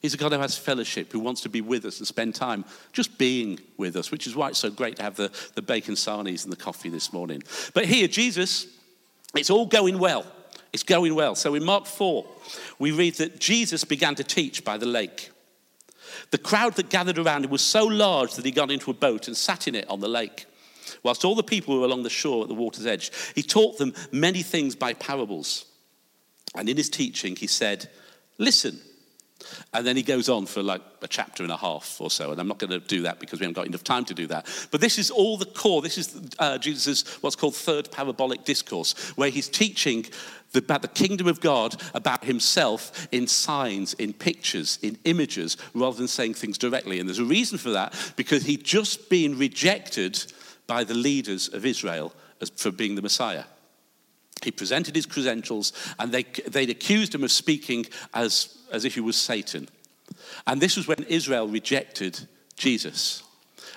He's 0.00 0.14
a 0.14 0.16
God 0.16 0.32
who 0.32 0.38
has 0.38 0.56
fellowship, 0.56 1.12
who 1.12 1.18
wants 1.18 1.40
to 1.40 1.48
be 1.48 1.60
with 1.60 1.84
us 1.84 1.98
and 1.98 2.06
spend 2.06 2.34
time 2.34 2.64
just 2.92 3.18
being 3.18 3.58
with 3.76 3.96
us, 3.96 4.12
which 4.12 4.26
is 4.26 4.36
why 4.36 4.48
it's 4.48 4.58
so 4.58 4.70
great 4.70 4.96
to 4.96 5.02
have 5.02 5.16
the, 5.16 5.32
the 5.54 5.62
bacon 5.62 5.94
sarnies 5.94 6.44
and 6.44 6.52
the 6.52 6.56
coffee 6.56 6.88
this 6.88 7.12
morning. 7.12 7.42
But 7.74 7.86
here, 7.86 8.06
Jesus, 8.06 8.66
it's 9.34 9.50
all 9.50 9.66
going 9.66 9.98
well. 9.98 10.24
It's 10.72 10.84
going 10.84 11.14
well. 11.14 11.34
So 11.34 11.54
in 11.54 11.64
Mark 11.64 11.86
4, 11.86 12.24
we 12.78 12.92
read 12.92 13.14
that 13.16 13.40
Jesus 13.40 13.84
began 13.84 14.14
to 14.16 14.24
teach 14.24 14.64
by 14.64 14.76
the 14.76 14.86
lake. 14.86 15.30
The 16.30 16.38
crowd 16.38 16.74
that 16.76 16.90
gathered 16.90 17.18
around 17.18 17.44
him 17.44 17.50
was 17.50 17.62
so 17.62 17.84
large 17.84 18.34
that 18.34 18.44
he 18.44 18.50
got 18.52 18.70
into 18.70 18.90
a 18.90 18.94
boat 18.94 19.26
and 19.26 19.36
sat 19.36 19.66
in 19.66 19.74
it 19.74 19.88
on 19.90 20.00
the 20.00 20.08
lake. 20.08 20.46
Whilst 21.02 21.24
all 21.24 21.34
the 21.34 21.42
people 21.42 21.78
were 21.78 21.86
along 21.86 22.04
the 22.04 22.10
shore 22.10 22.42
at 22.42 22.48
the 22.48 22.54
water's 22.54 22.86
edge, 22.86 23.10
he 23.34 23.42
taught 23.42 23.78
them 23.78 23.94
many 24.12 24.42
things 24.42 24.76
by 24.76 24.94
parables. 24.94 25.64
And 26.54 26.68
in 26.68 26.76
his 26.76 26.88
teaching, 26.88 27.34
he 27.34 27.48
said, 27.48 27.88
Listen. 28.38 28.80
And 29.72 29.86
then 29.86 29.96
he 29.96 30.02
goes 30.02 30.28
on 30.28 30.46
for 30.46 30.62
like 30.62 30.82
a 31.02 31.08
chapter 31.08 31.42
and 31.42 31.52
a 31.52 31.56
half 31.56 32.00
or 32.00 32.10
so. 32.10 32.32
And 32.32 32.40
I'm 32.40 32.48
not 32.48 32.58
going 32.58 32.70
to 32.70 32.80
do 32.80 33.02
that 33.02 33.20
because 33.20 33.38
we 33.38 33.44
haven't 33.44 33.54
got 33.54 33.66
enough 33.66 33.84
time 33.84 34.04
to 34.06 34.14
do 34.14 34.26
that. 34.28 34.46
But 34.70 34.80
this 34.80 34.98
is 34.98 35.10
all 35.10 35.36
the 35.36 35.46
core. 35.46 35.82
This 35.82 35.98
is 35.98 36.20
uh, 36.38 36.58
Jesus' 36.58 37.22
what's 37.22 37.36
called 37.36 37.54
third 37.54 37.90
parabolic 37.90 38.44
discourse, 38.44 38.94
where 39.16 39.30
he's 39.30 39.48
teaching 39.48 40.06
about 40.54 40.82
the 40.82 40.88
kingdom 40.88 41.26
of 41.26 41.40
God, 41.40 41.80
about 41.94 42.24
himself 42.24 43.06
in 43.12 43.26
signs, 43.26 43.94
in 43.94 44.12
pictures, 44.12 44.78
in 44.82 44.98
images, 45.04 45.56
rather 45.74 45.96
than 45.96 46.08
saying 46.08 46.34
things 46.34 46.58
directly. 46.58 46.98
And 46.98 47.08
there's 47.08 47.18
a 47.18 47.24
reason 47.24 47.58
for 47.58 47.70
that 47.70 47.94
because 48.16 48.44
he'd 48.44 48.64
just 48.64 49.10
been 49.10 49.38
rejected 49.38 50.32
by 50.66 50.84
the 50.84 50.94
leaders 50.94 51.48
of 51.48 51.66
Israel 51.66 52.14
as, 52.40 52.50
for 52.50 52.70
being 52.70 52.94
the 52.94 53.02
Messiah. 53.02 53.44
He 54.42 54.50
presented 54.50 54.94
his 54.94 55.06
credentials, 55.06 55.72
and 55.98 56.12
they, 56.12 56.22
they'd 56.22 56.70
accused 56.70 57.14
him 57.14 57.24
of 57.24 57.32
speaking 57.32 57.86
as, 58.14 58.58
as 58.72 58.84
if 58.84 58.94
he 58.94 59.00
was 59.00 59.16
Satan. 59.16 59.68
And 60.46 60.60
this 60.60 60.76
was 60.76 60.88
when 60.88 61.04
Israel 61.08 61.48
rejected 61.48 62.18
Jesus. 62.56 63.22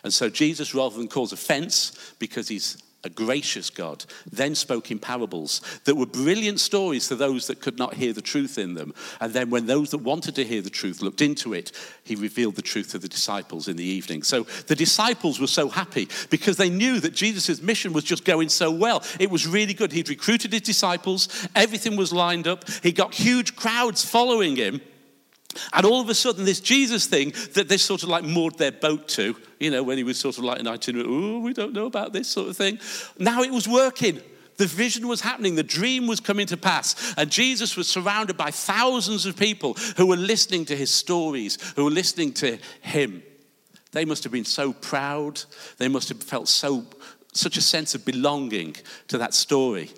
And 0.03 0.13
so 0.13 0.30
Jesus, 0.30 0.74
rather 0.74 0.98
than 0.98 1.08
cause 1.08 1.32
offense 1.32 2.13
because 2.20 2.48
he's 2.48 2.82
a 3.03 3.10
gracious 3.10 3.70
God, 3.70 4.05
then 4.31 4.55
spoke 4.55 4.91
in 4.91 5.00
parables 5.00 5.62
that 5.86 5.96
were 5.96 6.05
brilliant 6.05 6.60
stories 6.60 7.08
to 7.08 7.15
those 7.15 7.48
that 7.48 7.62
could 7.62 7.77
not 7.77 7.96
hear 7.96 8.13
the 8.13 8.22
truth 8.22 8.58
in 8.58 8.75
them. 8.75 8.93
And 9.20 9.34
then, 9.34 9.50
when 9.50 9.65
those 9.65 9.91
that 9.91 10.00
wanted 10.00 10.36
to 10.36 10.46
hear 10.46 10.62
the 10.62 10.70
truth 10.70 11.01
looked 11.01 11.22
into 11.22 11.53
it, 11.53 11.72
he 12.03 12.15
revealed 12.15 12.55
the 12.55 12.62
truth 12.62 12.91
to 12.91 13.00
the 13.00 13.08
disciples 13.08 13.67
in 13.67 13.77
the 13.77 13.84
evening. 13.84 14.24
So 14.24 14.43
the 14.67 14.75
disciples 14.75 15.39
were 15.39 15.48
so 15.48 15.70
happy 15.70 16.08
because 16.29 16.58
they 16.58 16.70
knew 16.70 17.00
that 17.00 17.13
Jesus' 17.13 17.62
mission 17.62 17.93
was 17.93 18.03
just 18.03 18.25
going 18.25 18.50
so 18.50 18.72
well. 18.72 19.03
It 19.20 19.31
was 19.31 19.48
really 19.48 19.74
good. 19.74 19.91
He'd 19.91 20.10
recruited 20.10 20.53
his 20.53 20.62
disciples, 20.62 21.48
everything 21.55 21.96
was 21.96 22.13
lined 22.13 22.48
up, 22.48 22.65
he 22.84 22.91
got 22.91 23.13
huge 23.13 23.55
crowds 23.55 24.03
following 24.03 24.55
him. 24.55 24.81
And 25.74 25.86
all 25.86 26.01
of 26.01 26.10
a 26.10 26.15
sudden, 26.15 26.46
this 26.46 26.60
Jesus 26.60 27.05
thing 27.05 27.34
that 27.53 27.67
they 27.67 27.77
sort 27.77 28.03
of 28.03 28.10
like 28.10 28.24
moored 28.24 28.58
their 28.58 28.72
boat 28.72 29.08
to, 29.10 29.36
you 29.60 29.72
know, 29.72 29.84
when 29.84 29.98
he 29.98 30.03
was 30.03 30.20
sort 30.20 30.38
of 30.38 30.43
like 30.43 30.60
an 30.60 30.67
itinerant, 30.67 31.10
oh, 31.10 31.39
we 31.39 31.53
don't 31.53 31.74
know 31.74 31.86
about 31.86 32.13
this 32.13 32.27
sort 32.27 32.50
of 32.50 32.58
thing. 32.58 32.79
Now 33.20 33.41
it 33.41 33.51
was 33.51 33.67
working. 33.67 34.22
The 34.58 34.67
vision 34.67 35.08
was 35.08 35.22
happening, 35.22 35.55
the 35.55 35.63
dream 35.63 36.05
was 36.05 36.20
coming 36.20 36.46
to 36.48 36.58
pass, 36.58 37.15
and 37.17 37.31
Jesus 37.31 37.75
was 37.75 37.88
surrounded 37.88 38.38
by 38.38 38.51
thousands 38.51 39.25
of 39.25 39.36
people 39.36 39.74
who 39.98 40.05
were 40.05 40.17
listening 40.17 40.65
to 40.65 40.75
his 40.75 40.91
stories, 40.91 41.58
who 41.75 41.86
were 41.86 41.89
listening 41.89 42.34
to 42.34 42.60
him. 42.81 43.24
They 43.91 44.05
must 44.05 44.24
have 44.24 44.31
been 44.31 44.46
so 44.46 44.72
proud. 44.74 45.41
They 45.77 45.88
must 45.88 46.10
have 46.10 46.22
felt 46.22 46.48
so 46.48 46.86
such 47.34 47.58
a 47.58 47.62
sense 47.62 47.96
of 47.96 48.05
belonging 48.05 48.75
to 49.08 49.17
that 49.17 49.34
story. 49.34 49.89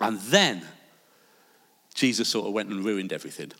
And 0.00 0.20
then 0.20 0.62
Jesus 1.94 2.28
sort 2.28 2.46
of 2.46 2.52
went 2.52 2.68
and 2.68 2.84
ruined 2.84 3.12
everything. 3.12 3.52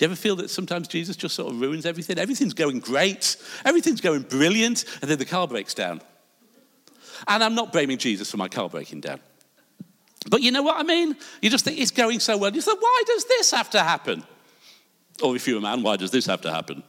Do 0.00 0.06
you 0.06 0.12
ever 0.12 0.16
feel 0.16 0.36
that 0.36 0.48
sometimes 0.48 0.88
Jesus 0.88 1.14
just 1.14 1.34
sort 1.34 1.52
of 1.52 1.60
ruins 1.60 1.84
everything? 1.84 2.18
Everything's 2.18 2.54
going 2.54 2.80
great, 2.80 3.36
everything's 3.66 4.00
going 4.00 4.22
brilliant, 4.22 4.86
and 5.02 5.10
then 5.10 5.18
the 5.18 5.26
car 5.26 5.46
breaks 5.46 5.74
down. 5.74 6.00
And 7.28 7.44
I'm 7.44 7.54
not 7.54 7.70
blaming 7.70 7.98
Jesus 7.98 8.30
for 8.30 8.38
my 8.38 8.48
car 8.48 8.70
breaking 8.70 9.02
down. 9.02 9.20
But 10.30 10.40
you 10.40 10.52
know 10.52 10.62
what 10.62 10.80
I 10.80 10.84
mean? 10.84 11.18
You 11.42 11.50
just 11.50 11.66
think 11.66 11.78
it's 11.78 11.90
going 11.90 12.18
so 12.20 12.38
well. 12.38 12.50
You 12.50 12.62
say, 12.62 12.72
why 12.72 13.02
does 13.06 13.26
this 13.26 13.50
have 13.50 13.68
to 13.70 13.80
happen? 13.80 14.24
Or 15.22 15.36
if 15.36 15.46
you're 15.46 15.58
a 15.58 15.60
man, 15.60 15.82
why 15.82 15.96
does 15.96 16.10
this 16.10 16.24
have 16.24 16.40
to 16.40 16.50
happen? 16.50 16.82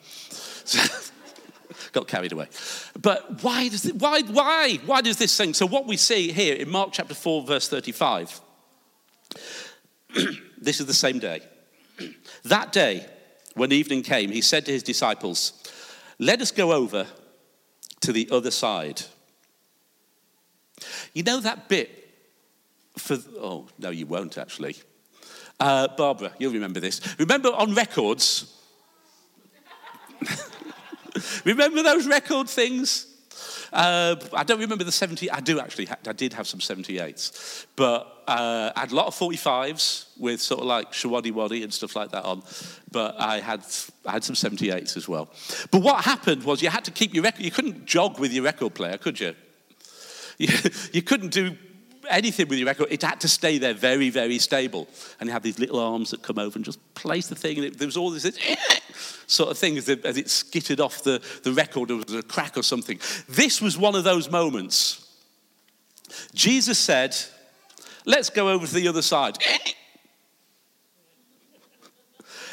Got 1.91 2.07
carried 2.07 2.31
away. 2.31 2.47
But 2.97 3.43
why 3.43 3.67
does 3.67 3.91
why, 3.91 4.21
why, 4.21 4.79
why 4.85 5.01
does 5.01 5.17
this 5.17 5.35
thing? 5.35 5.53
So 5.53 5.67
what 5.67 5.85
we 5.85 5.97
see 5.97 6.31
here 6.31 6.55
in 6.55 6.69
Mark 6.69 6.91
chapter 6.93 7.13
4, 7.13 7.43
verse 7.43 7.67
35, 7.67 8.39
this 10.61 10.79
is 10.79 10.85
the 10.85 10.93
same 10.93 11.19
day. 11.19 11.41
That 12.43 12.71
day, 12.71 13.05
when 13.53 13.71
evening 13.71 14.01
came, 14.03 14.31
he 14.31 14.41
said 14.41 14.65
to 14.65 14.71
his 14.71 14.83
disciples, 14.83 15.53
Let 16.17 16.41
us 16.41 16.51
go 16.51 16.71
over 16.71 17.05
to 18.01 18.11
the 18.11 18.27
other 18.31 18.51
side. 18.51 19.03
You 21.13 21.23
know 21.23 21.39
that 21.39 21.69
bit 21.69 22.01
for, 22.97 23.17
oh, 23.37 23.67
no, 23.77 23.89
you 23.89 24.05
won't 24.05 24.37
actually. 24.37 24.75
Uh, 25.59 25.87
Barbara, 25.95 26.31
you'll 26.39 26.53
remember 26.53 26.79
this. 26.79 27.01
Remember 27.19 27.49
on 27.49 27.75
records? 27.75 28.57
remember 31.45 31.83
those 31.83 32.07
record 32.07 32.49
things? 32.49 33.10
Uh, 33.73 34.15
I 34.33 34.43
don't 34.43 34.59
remember 34.59 34.83
the 34.83 34.91
70, 34.91 35.31
I 35.31 35.39
do 35.39 35.59
actually, 35.59 35.87
I 36.07 36.13
did 36.13 36.33
have 36.33 36.47
some 36.47 36.59
78s, 36.59 37.65
but 37.75 38.23
uh, 38.27 38.71
I 38.75 38.79
had 38.81 38.91
a 38.91 38.95
lot 38.95 39.07
of 39.07 39.15
45s 39.15 40.05
with 40.17 40.41
sort 40.41 40.61
of 40.61 40.67
like 40.67 40.91
Showaddywaddy 40.91 41.63
and 41.63 41.73
stuff 41.73 41.95
like 41.95 42.11
that 42.11 42.23
on, 42.23 42.43
but 42.91 43.19
I 43.19 43.39
had, 43.39 43.65
I 44.05 44.11
had 44.11 44.23
some 44.23 44.35
78s 44.35 44.97
as 44.97 45.07
well. 45.07 45.29
But 45.71 45.81
what 45.81 46.03
happened 46.05 46.43
was 46.43 46.61
you 46.61 46.69
had 46.69 46.85
to 46.85 46.91
keep 46.91 47.13
your 47.13 47.23
record, 47.23 47.43
you 47.43 47.51
couldn't 47.51 47.85
jog 47.85 48.19
with 48.19 48.33
your 48.33 48.43
record 48.43 48.73
player, 48.73 48.97
could 48.97 49.19
you? 49.19 49.35
You, 50.37 50.49
you 50.91 51.01
couldn't 51.03 51.31
do 51.31 51.55
anything 52.09 52.47
with 52.47 52.59
your 52.59 52.67
record, 52.67 52.87
it 52.89 53.01
had 53.01 53.21
to 53.21 53.27
stay 53.27 53.57
there 53.57 53.73
very, 53.73 54.09
very 54.09 54.39
stable. 54.39 54.87
And 55.19 55.27
you 55.27 55.33
had 55.33 55.43
these 55.43 55.59
little 55.59 55.79
arms 55.79 56.11
that 56.11 56.21
come 56.21 56.39
over 56.39 56.57
and 56.57 56.65
just 56.65 56.79
place 56.95 57.27
the 57.27 57.35
thing, 57.35 57.57
and 57.57 57.65
it, 57.65 57.77
there 57.77 57.87
was 57.87 57.97
all 57.97 58.09
this 58.09 58.23
sort 59.27 59.51
of 59.51 59.57
thing 59.57 59.77
as 59.77 59.89
it, 59.89 60.05
as 60.05 60.17
it 60.17 60.29
skittered 60.29 60.79
off 60.79 61.03
the, 61.03 61.21
the 61.43 61.53
record, 61.53 61.89
there 61.89 61.97
was 61.97 62.13
a 62.13 62.23
crack 62.23 62.57
or 62.57 62.63
something. 62.63 62.99
This 63.29 63.61
was 63.61 63.77
one 63.77 63.95
of 63.95 64.03
those 64.03 64.29
moments. 64.29 65.07
Jesus 66.33 66.77
said, 66.77 67.15
Let's 68.05 68.31
go 68.31 68.49
over 68.49 68.65
to 68.65 68.73
the 68.73 68.87
other 68.87 69.01
side. 69.01 69.37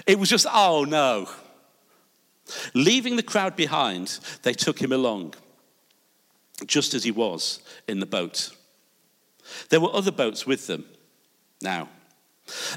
It 0.08 0.18
was 0.18 0.30
just, 0.30 0.46
oh 0.50 0.86
no. 0.88 1.28
Leaving 2.72 3.16
the 3.16 3.22
crowd 3.22 3.54
behind, 3.56 4.18
they 4.42 4.54
took 4.54 4.80
him 4.80 4.90
along, 4.90 5.34
just 6.66 6.94
as 6.94 7.04
he 7.04 7.10
was 7.10 7.60
in 7.86 8.00
the 8.00 8.06
boat. 8.06 8.50
There 9.70 9.80
were 9.80 9.94
other 9.94 10.12
boats 10.12 10.46
with 10.46 10.66
them 10.66 10.84
now. 11.62 11.88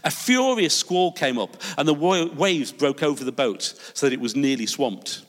A 0.03 0.11
furious 0.11 0.75
squall 0.75 1.13
came 1.13 1.37
up, 1.37 1.55
and 1.77 1.87
the 1.87 1.93
waves 1.93 2.71
broke 2.71 3.03
over 3.03 3.23
the 3.23 3.31
boat 3.31 3.73
so 3.93 4.05
that 4.05 4.13
it 4.13 4.19
was 4.19 4.35
nearly 4.35 4.65
swamped. 4.65 5.23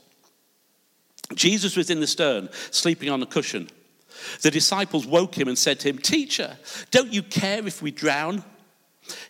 Jesus 1.34 1.76
was 1.76 1.90
in 1.90 2.00
the 2.00 2.06
stern, 2.06 2.48
sleeping 2.70 3.08
on 3.08 3.22
a 3.22 3.26
cushion. 3.26 3.68
The 4.42 4.50
disciples 4.50 5.06
woke 5.06 5.36
him 5.36 5.48
and 5.48 5.56
said 5.56 5.80
to 5.80 5.88
him, 5.88 5.98
Teacher, 5.98 6.58
don't 6.90 7.12
you 7.12 7.22
care 7.22 7.66
if 7.66 7.82
we 7.82 7.90
drown? 7.90 8.44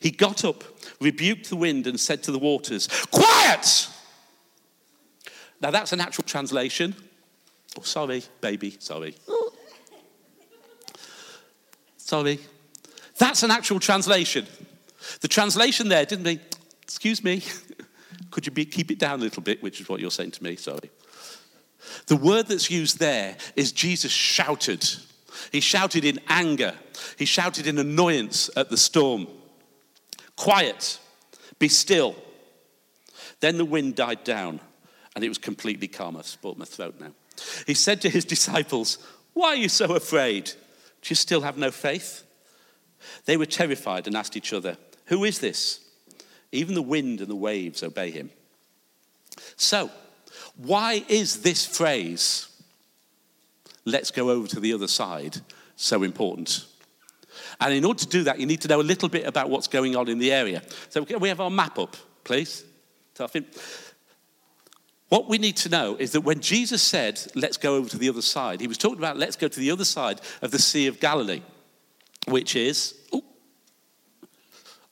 He 0.01 0.11
got 0.11 0.45
up, 0.45 0.65
rebuked 1.01 1.49
the 1.49 1.57
wind, 1.57 1.87
and 1.87 1.99
said 1.99 2.23
to 2.25 2.33
the 2.33 2.39
waters, 2.39 2.89
Quiet! 3.11 3.89
Now 5.61 5.71
that's 5.71 5.93
an 5.93 6.01
actual 6.01 6.25
translation. 6.25 6.95
Oh, 7.79 7.83
sorry, 7.83 8.25
baby, 8.41 8.77
sorry. 8.81 9.15
Sorry. 12.13 12.39
That's 13.17 13.43
an 13.43 13.51
actual 13.51 13.81
translation. 13.81 14.47
The 15.23 15.29
translation 15.29 15.89
there 15.89 16.05
didn't 16.05 16.27
mean, 16.27 16.41
excuse 16.83 17.25
me, 17.25 17.43
could 18.31 18.45
you 18.45 18.53
be, 18.53 18.67
keep 18.67 18.91
it 18.91 18.99
down 18.99 19.21
a 19.21 19.23
little 19.23 19.43
bit, 19.43 19.63
which 19.63 19.81
is 19.81 19.89
what 19.89 19.99
you're 19.99 20.11
saying 20.11 20.33
to 20.33 20.45
me, 20.45 20.57
sorry. 20.57 20.91
The 22.09 22.17
word 22.17 22.49
that's 22.49 22.71
used 22.71 22.99
there 22.99 23.39
is 23.57 23.73
Jesus 23.73 24.13
shouted. 24.13 24.87
He 25.53 25.61
shouted 25.61 26.05
in 26.05 26.21
anger, 26.29 26.75
he 27.17 27.25
shouted 27.25 27.67
in 27.67 27.79
annoyance 27.79 28.51
at 28.59 28.69
the 28.69 28.77
storm. 28.77 29.27
Quiet, 30.37 31.01
be 31.59 31.69
still. 31.69 32.15
Then 33.41 33.57
the 33.57 33.65
wind 33.65 33.95
died 33.95 34.23
down 34.23 34.61
and 35.17 35.25
it 35.25 35.31
was 35.31 35.39
completely 35.39 35.89
calm. 35.89 36.19
I've 36.19 36.27
spoiled 36.27 36.59
my 36.59 36.67
throat 36.67 36.97
now. 37.01 37.13
He 37.67 37.73
said 37.73 38.03
to 38.03 38.11
his 38.11 38.25
disciples, 38.37 38.99
Why 39.33 39.49
are 39.49 39.57
you 39.57 39.71
so 39.71 39.95
afraid? 39.95 40.53
Do 41.03 41.11
you 41.11 41.17
still 41.17 41.43
have 41.43 41.59
no 41.59 41.71
faith? 41.71 42.23
They 43.25 43.37
were 43.37 43.47
terrified 43.47 44.07
and 44.07 44.17
asked 44.17 44.37
each 44.37 44.53
other, 44.53 44.77
Who 45.07 45.25
is 45.25 45.41
this? 45.41 45.81
Even 46.53 46.75
the 46.75 46.83
wind 46.83 47.21
and 47.21 47.29
the 47.29 47.37
waves 47.37 47.83
obey 47.83 48.11
him. 48.11 48.31
So, 49.57 49.91
why 50.57 51.05
is 51.09 51.43
this 51.43 51.67
phrase, 51.67 52.49
let's 53.85 54.11
go 54.11 54.31
over 54.31 54.47
to 54.49 54.61
the 54.61 54.73
other 54.73 54.89
side, 54.89 55.39
so 55.77 56.03
important? 56.03 56.67
And 57.61 57.73
in 57.73 57.85
order 57.85 58.01
to 58.01 58.09
do 58.09 58.25
that, 58.25 58.39
you 58.39 58.47
need 58.47 58.61
to 58.63 58.69
know 58.69 58.81
a 58.81 58.83
little 58.83 59.09
bit 59.09 59.27
about 59.27 59.51
what's 59.51 59.69
going 59.69 59.97
on 59.97 60.09
in 60.09 60.19
the 60.19 60.33
area. 60.33 60.63
So, 60.91 61.03
we 61.03 61.29
have 61.29 61.41
our 61.41 61.51
map 61.51 61.79
up, 61.79 61.97
please? 62.23 62.65
What 65.13 65.29
we 65.29 65.37
need 65.37 65.59
to 65.59 65.69
know 65.69 65.95
is 65.97 66.13
that 66.13 66.23
when 66.23 66.41
Jesus 66.41 66.83
said, 66.83 67.21
let's 67.35 67.59
go 67.59 67.77
over 67.77 67.87
to 67.87 67.99
the 67.99 68.09
other 68.09 68.23
side, 68.23 68.63
he 68.63 68.67
was 68.67 68.79
talking 68.79 68.97
about 68.97 69.19
let's 69.19 69.37
go 69.37 69.47
to 69.47 69.61
the 69.61 69.71
other 69.71 69.85
side 69.85 70.23
of 70.41 70.53
the 70.53 70.59
Sea 70.59 70.87
of 70.87 71.01
Galilee, 71.01 71.43
which 72.29 72.57
is 72.57 72.95
ooh, 73.15 73.23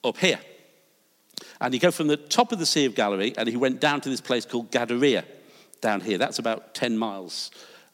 up 0.03 0.17
here. 0.17 0.39
And 1.59 1.73
he 1.73 1.79
go 1.79 1.89
from 1.89 2.05
the 2.05 2.17
top 2.17 2.51
of 2.51 2.59
the 2.59 2.67
Sea 2.67 2.85
of 2.85 2.93
Galilee 2.93 3.33
and 3.35 3.49
he 3.49 3.57
went 3.57 3.81
down 3.81 3.99
to 4.01 4.09
this 4.09 4.21
place 4.21 4.45
called 4.45 4.69
Gadara 4.69 5.23
down 5.81 6.01
here. 6.01 6.19
That's 6.19 6.37
about 6.37 6.75
10 6.75 6.99
miles, 6.99 7.49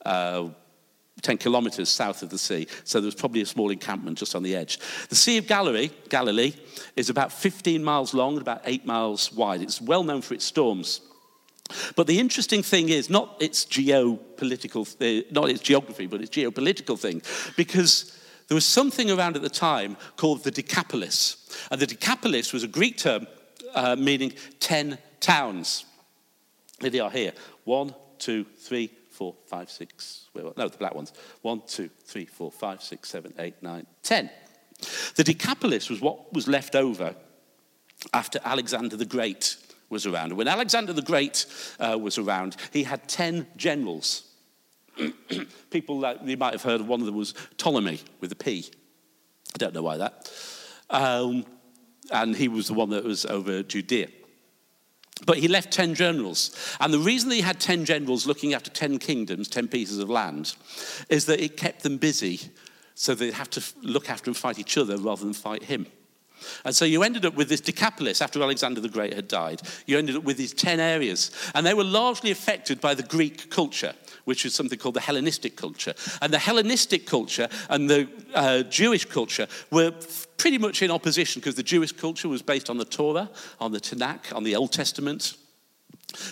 uh, 0.06 0.50
10 1.22 1.38
kilometers 1.38 1.88
south 1.88 2.24
of 2.24 2.30
the 2.30 2.38
sea. 2.38 2.68
So 2.84 3.00
there 3.00 3.08
was 3.08 3.16
probably 3.16 3.40
a 3.40 3.46
small 3.46 3.70
encampment 3.70 4.18
just 4.18 4.36
on 4.36 4.44
the 4.44 4.54
edge. 4.54 4.80
The 5.08 5.16
Sea 5.16 5.38
of 5.38 5.48
Galilee, 5.48 5.92
Galilee 6.10 6.56
is 6.98 7.10
about 7.10 7.32
15 7.32 7.82
miles 7.82 8.14
long 8.14 8.34
and 8.34 8.42
about 8.42 8.64
8 8.66 8.86
miles 8.86 9.32
wide. 9.32 9.62
It's 9.62 9.80
well 9.80 10.04
known 10.04 10.22
for 10.22 10.34
its 10.34 10.44
storms. 10.44 11.00
But 11.96 12.08
the 12.08 12.20
interesting 12.20 12.64
thing 12.64 12.90
is 12.90 13.10
not 13.10 13.36
its 13.40 13.66
geopolitical, 13.66 14.86
uh, 15.02 15.24
not 15.32 15.50
its 15.50 15.62
geography, 15.62 16.08
but 16.08 16.22
its 16.22 16.36
geopolitical 16.36 16.98
thing, 16.98 17.22
because 17.56 18.18
there 18.48 18.56
was 18.56 18.66
something 18.66 19.12
around 19.12 19.36
at 19.36 19.42
the 19.42 19.50
time 19.50 19.98
called 20.16 20.44
the 20.44 20.52
Decapolis. 20.52 21.50
And 21.70 21.82
the 21.82 21.88
Decapolis 21.88 22.54
was 22.54 22.64
a 22.64 22.68
Greek 22.68 22.98
term 22.98 23.28
uh, 23.76 23.96
meaning 23.96 24.34
10 24.60 24.98
towns. 25.20 25.86
Here 26.80 26.90
they 26.90 27.00
are 27.00 27.12
here. 27.12 27.34
One, 27.66 27.94
two, 28.20 28.46
three, 28.58 28.92
four, 29.12 29.36
five, 29.48 29.70
six. 29.70 30.28
Wait, 30.34 30.46
no, 30.58 30.70
the 30.70 30.78
black 30.78 30.96
ones. 30.96 31.12
One, 31.42 31.62
two, 31.68 31.90
three, 32.06 32.26
four, 32.26 32.52
five, 32.52 32.82
six, 32.82 33.10
seven, 33.10 33.34
eight, 33.40 33.56
nine, 33.62 33.86
ten. 34.04 34.30
The 35.16 35.24
Decapolis 35.24 35.90
was 35.90 36.02
what 36.02 36.32
was 36.34 36.48
left 36.48 36.76
over 36.76 37.16
after 38.14 38.40
Alexander 38.44 38.96
the 38.96 39.06
Great 39.06 39.58
was 39.90 40.06
around. 40.06 40.34
When 40.34 40.48
Alexander 40.48 40.94
the 40.94 41.02
Great 41.02 41.46
uh, 41.80 41.98
was 42.00 42.18
around, 42.18 42.58
he 42.72 42.84
had 42.84 43.08
10 43.08 43.48
generals. 43.56 44.24
People 45.70 46.00
like 46.00 46.20
you 46.24 46.38
might 46.38 46.54
have 46.54 46.64
heard 46.64 46.82
of 46.82 46.88
one 46.88 47.00
of 47.00 47.06
them 47.06 47.16
was 47.16 47.34
Ptolemy 47.58 48.02
with 48.20 48.32
a 48.32 48.36
P. 48.36 48.70
I 49.56 49.58
don't 49.58 49.74
know 49.74 49.84
why 49.84 49.98
that. 49.98 50.32
Um, 50.90 51.46
and 52.12 52.36
he 52.36 52.48
was 52.48 52.68
the 52.68 52.74
one 52.74 52.90
that 52.92 53.04
was 53.04 53.26
over 53.26 53.64
Judea. 53.64 54.08
But 55.26 55.38
he 55.40 55.48
left 55.48 55.72
10 55.72 55.96
generals. 55.96 56.56
And 56.80 56.94
the 56.94 57.00
reason 57.00 57.30
that 57.30 57.36
he 57.36 57.42
had 57.42 57.60
10 57.60 57.86
generals 57.86 58.28
looking 58.28 58.54
after 58.54 58.70
10 58.70 59.00
kingdoms, 59.00 59.48
10 59.48 59.68
pieces 59.68 59.98
of 59.98 60.10
land, 60.10 60.56
is 61.10 61.26
that 61.26 61.40
it 61.44 61.58
kept 61.58 61.84
them 61.84 61.98
busy 61.98 62.40
so 62.94 63.14
they'd 63.14 63.34
have 63.34 63.50
to 63.52 63.64
look 63.82 64.10
after 64.10 64.30
and 64.30 64.38
fight 64.38 64.60
each 64.60 64.78
other 64.78 64.98
rather 64.98 65.24
than 65.24 65.34
fight 65.34 65.64
him. 65.64 65.88
And 66.66 66.76
so 66.76 66.86
you 66.86 67.04
ended 67.04 67.26
up 67.26 67.36
with 67.36 67.50
this 67.50 67.62
Decapolis 67.62 68.22
after 68.22 68.42
Alexander 68.42 68.82
the 68.82 68.90
Great 68.90 69.14
had 69.14 69.28
died. 69.28 69.62
You 69.86 69.98
ended 69.98 70.16
up 70.16 70.24
with 70.24 70.38
these 70.38 70.54
10 70.54 70.80
areas. 70.80 71.32
And 71.54 71.66
they 71.66 71.74
were 71.74 71.84
largely 71.84 72.32
affected 72.32 72.82
by 72.82 72.94
the 72.94 73.04
Greek 73.04 73.50
culture, 73.50 73.94
which 74.26 74.46
is 74.46 74.54
something 74.54 74.78
called 74.78 74.96
the 74.96 75.02
Hellenistic 75.02 75.56
culture. 75.56 75.94
And 76.22 76.34
the 76.34 76.40
Hellenistic 76.40 77.06
culture 77.06 77.48
and 77.70 77.90
the 77.90 78.08
uh, 78.34 78.64
Jewish 78.64 79.06
culture 79.06 79.48
were 79.72 79.94
pretty 80.38 80.58
much 80.58 80.82
in 80.82 80.92
opposition 80.92 81.40
because 81.40 81.56
the 81.56 81.64
Jewish 81.64 81.92
culture 81.92 82.30
was 82.30 82.42
based 82.42 82.70
on 82.70 82.78
the 82.78 82.86
Torah, 82.86 83.30
on 83.60 83.72
the 83.72 83.80
Tanakh, 83.80 84.36
on 84.36 84.44
the 84.44 84.56
Old 84.56 84.72
Testament 84.72 85.36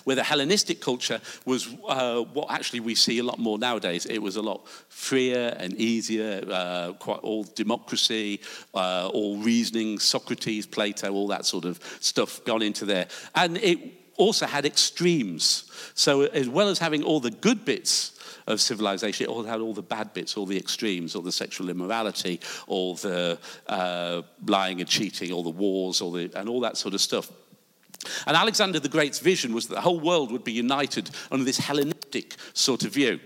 where 0.04 0.16
the 0.16 0.24
Hellenistic 0.24 0.80
culture 0.80 1.20
was 1.46 1.68
uh, 1.88 2.22
what 2.22 2.52
actually 2.52 2.80
we 2.80 2.96
see 2.96 3.20
a 3.20 3.24
lot 3.24 3.40
more 3.40 3.58
nowadays. 3.58 4.06
It 4.06 4.20
was 4.20 4.36
a 4.36 4.42
lot 4.42 4.68
freer 4.90 5.56
and 5.60 5.74
easier, 5.76 6.44
uh, 6.50 6.94
quite 6.94 7.20
all 7.20 7.44
democracy, 7.44 8.42
uh, 8.74 9.10
all 9.14 9.38
reasoning, 9.38 10.00
Socrates, 10.00 10.66
Plato, 10.66 11.12
all 11.12 11.28
that 11.28 11.46
sort 11.46 11.66
of 11.66 11.80
stuff 12.00 12.44
gone 12.46 12.62
into 12.62 12.86
there. 12.86 13.08
And 13.36 13.58
it 13.58 13.80
also 14.18 14.46
had 14.46 14.66
extremes. 14.66 15.70
So 15.94 16.24
as 16.24 16.48
well 16.48 16.70
as 16.70 16.80
having 16.80 17.04
all 17.04 17.20
the 17.20 17.32
good 17.32 17.66
bits 17.66 18.14
of 18.48 18.62
civilization. 18.62 19.26
It 19.26 19.30
all 19.30 19.44
had 19.44 19.60
all 19.60 19.74
the 19.74 19.82
bad 19.82 20.14
bits, 20.14 20.38
all 20.38 20.46
the 20.46 20.58
extremes, 20.58 21.16
all 21.16 21.22
the 21.22 21.32
sexual 21.32 21.70
immorality, 21.70 22.40
all 22.68 22.96
the 22.96 23.40
uh, 23.68 24.22
lying 24.46 24.82
and 24.82 24.90
cheating, 24.90 25.32
all 25.32 25.44
the 25.44 25.50
wars, 25.50 26.02
all 26.02 26.12
the, 26.12 26.32
and 26.36 26.48
all 26.48 26.62
that 26.62 26.78
sort 26.78 26.94
of 26.94 27.02
stuff. 27.02 27.32
And 28.28 28.36
Alexander 28.38 28.80
the 28.80 28.90
Great's 28.90 29.20
vision 29.20 29.54
was 29.54 29.68
that 29.68 29.76
the 29.76 29.82
whole 29.82 30.00
world 30.00 30.32
would 30.32 30.44
be 30.44 30.52
united 30.52 31.10
under 31.32 31.46
this 31.46 31.58
Hellenistic 31.58 32.36
sort 32.54 32.84
of 32.84 32.94
view. 32.94 33.20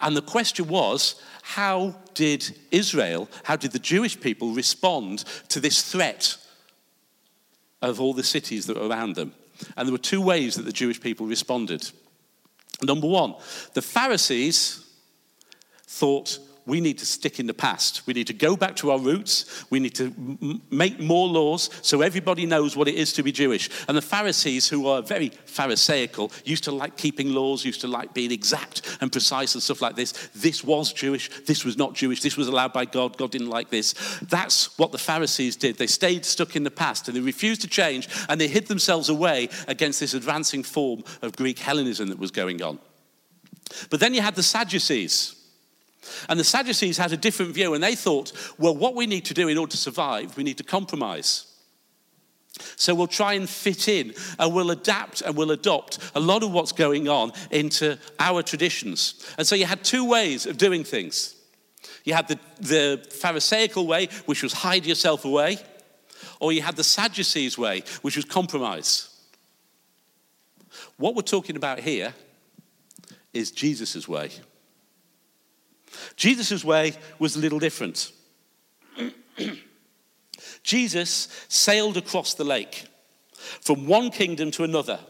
And 0.00 0.16
the 0.16 0.22
question 0.22 0.68
was 0.68 1.20
how 1.42 1.96
did 2.14 2.56
Israel, 2.70 3.28
how 3.44 3.56
did 3.56 3.72
the 3.72 3.78
Jewish 3.78 4.20
people 4.20 4.52
respond 4.52 5.24
to 5.48 5.60
this 5.60 5.82
threat 5.82 6.36
of 7.80 8.00
all 8.00 8.14
the 8.14 8.22
cities 8.22 8.66
that 8.66 8.76
were 8.76 8.88
around 8.88 9.16
them? 9.16 9.34
And 9.76 9.86
there 9.86 9.92
were 9.92 9.98
two 9.98 10.20
ways 10.20 10.56
that 10.56 10.62
the 10.62 10.72
Jewish 10.72 11.00
people 11.00 11.26
responded. 11.26 11.90
Number 12.82 13.06
one, 13.06 13.34
the 13.74 13.82
Pharisees 13.82 14.84
thought 15.86 16.38
we 16.64 16.80
need 16.80 16.98
to 16.98 17.06
stick 17.06 17.40
in 17.40 17.46
the 17.46 17.54
past. 17.54 18.06
We 18.06 18.14
need 18.14 18.28
to 18.28 18.32
go 18.32 18.56
back 18.56 18.76
to 18.76 18.92
our 18.92 18.98
roots. 18.98 19.64
We 19.70 19.80
need 19.80 19.94
to 19.96 20.06
m- 20.06 20.62
make 20.70 21.00
more 21.00 21.26
laws 21.26 21.70
so 21.82 22.02
everybody 22.02 22.46
knows 22.46 22.76
what 22.76 22.86
it 22.88 22.94
is 22.94 23.12
to 23.14 23.22
be 23.22 23.32
Jewish. 23.32 23.68
And 23.88 23.96
the 23.96 24.02
Pharisees, 24.02 24.68
who 24.68 24.86
are 24.86 25.02
very 25.02 25.30
Pharisaical, 25.46 26.30
used 26.44 26.64
to 26.64 26.72
like 26.72 26.96
keeping 26.96 27.34
laws, 27.34 27.64
used 27.64 27.80
to 27.80 27.88
like 27.88 28.14
being 28.14 28.30
exact 28.30 28.98
and 29.00 29.10
precise 29.10 29.54
and 29.54 29.62
stuff 29.62 29.82
like 29.82 29.96
this. 29.96 30.12
This 30.34 30.62
was 30.62 30.92
Jewish. 30.92 31.30
This 31.46 31.64
was 31.64 31.76
not 31.76 31.94
Jewish. 31.94 32.22
This 32.22 32.36
was 32.36 32.46
allowed 32.46 32.72
by 32.72 32.84
God. 32.84 33.16
God 33.16 33.32
didn't 33.32 33.50
like 33.50 33.70
this. 33.70 33.94
That's 34.22 34.78
what 34.78 34.92
the 34.92 34.98
Pharisees 34.98 35.56
did. 35.56 35.78
They 35.78 35.88
stayed 35.88 36.24
stuck 36.24 36.54
in 36.54 36.62
the 36.62 36.70
past 36.70 37.08
and 37.08 37.16
they 37.16 37.20
refused 37.20 37.62
to 37.62 37.68
change 37.68 38.08
and 38.28 38.40
they 38.40 38.48
hid 38.48 38.68
themselves 38.68 39.08
away 39.08 39.48
against 39.66 39.98
this 39.98 40.14
advancing 40.14 40.62
form 40.62 41.02
of 41.22 41.36
Greek 41.36 41.58
Hellenism 41.58 42.08
that 42.08 42.18
was 42.18 42.30
going 42.30 42.62
on. 42.62 42.78
But 43.90 44.00
then 44.00 44.14
you 44.14 44.20
had 44.20 44.36
the 44.36 44.42
Sadducees. 44.42 45.41
And 46.28 46.38
the 46.38 46.44
Sadducees 46.44 46.98
had 46.98 47.12
a 47.12 47.16
different 47.16 47.54
view, 47.54 47.74
and 47.74 47.82
they 47.82 47.94
thought, 47.94 48.32
well, 48.58 48.74
what 48.74 48.94
we 48.94 49.06
need 49.06 49.24
to 49.26 49.34
do 49.34 49.48
in 49.48 49.58
order 49.58 49.70
to 49.70 49.76
survive, 49.76 50.36
we 50.36 50.42
need 50.42 50.58
to 50.58 50.64
compromise. 50.64 51.46
So 52.76 52.94
we'll 52.94 53.06
try 53.06 53.32
and 53.32 53.48
fit 53.48 53.88
in 53.88 54.14
and 54.38 54.54
we'll 54.54 54.70
adapt 54.70 55.22
and 55.22 55.36
we'll 55.36 55.52
adopt 55.52 55.98
a 56.14 56.20
lot 56.20 56.42
of 56.42 56.52
what's 56.52 56.72
going 56.72 57.08
on 57.08 57.32
into 57.50 57.98
our 58.18 58.42
traditions. 58.42 59.26
And 59.38 59.46
so 59.46 59.54
you 59.54 59.64
had 59.64 59.82
two 59.82 60.06
ways 60.06 60.44
of 60.46 60.58
doing 60.58 60.84
things. 60.84 61.34
You 62.04 62.14
had 62.14 62.28
the, 62.28 62.38
the 62.60 63.06
Pharisaical 63.10 63.86
way, 63.86 64.08
which 64.26 64.42
was 64.42 64.52
hide 64.52 64.84
yourself 64.84 65.24
away, 65.24 65.58
or 66.40 66.52
you 66.52 66.60
had 66.62 66.76
the 66.76 66.84
Sadducees 66.84 67.56
way, 67.56 67.84
which 68.02 68.16
was 68.16 68.24
compromise. 68.24 69.08
What 70.96 71.14
we're 71.14 71.22
talking 71.22 71.56
about 71.56 71.80
here 71.80 72.12
is 73.32 73.50
Jesus' 73.50 74.06
way. 74.06 74.30
Jesus' 76.16 76.64
way 76.64 76.94
was 77.18 77.36
a 77.36 77.38
little 77.38 77.58
different. 77.58 78.12
Jesus 80.62 81.28
sailed 81.48 81.96
across 81.96 82.34
the 82.34 82.44
lake 82.44 82.86
from 83.60 83.86
one 83.86 84.10
kingdom 84.10 84.50
to 84.52 84.64
another 84.64 85.00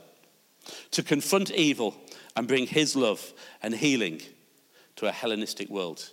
to 0.92 1.02
confront 1.02 1.50
evil 1.50 1.94
and 2.36 2.48
bring 2.48 2.66
his 2.66 2.96
love 2.96 3.32
and 3.62 3.74
healing 3.74 4.20
to 4.96 5.06
a 5.06 5.12
Hellenistic 5.12 5.68
world. 5.68 6.10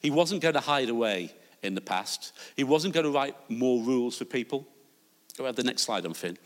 He 0.00 0.10
wasn't 0.10 0.42
going 0.42 0.54
to 0.54 0.60
hide 0.60 0.88
away 0.88 1.34
in 1.62 1.74
the 1.74 1.80
past. 1.80 2.32
He 2.56 2.64
wasn't 2.64 2.94
going 2.94 3.04
to 3.04 3.12
write 3.12 3.34
more 3.48 3.82
rules 3.82 4.18
for 4.18 4.24
people. 4.24 4.66
Go 5.36 5.44
ahead, 5.44 5.56
the 5.56 5.62
next 5.62 5.82
slide 5.82 6.06
on 6.06 6.14
Finn. 6.14 6.38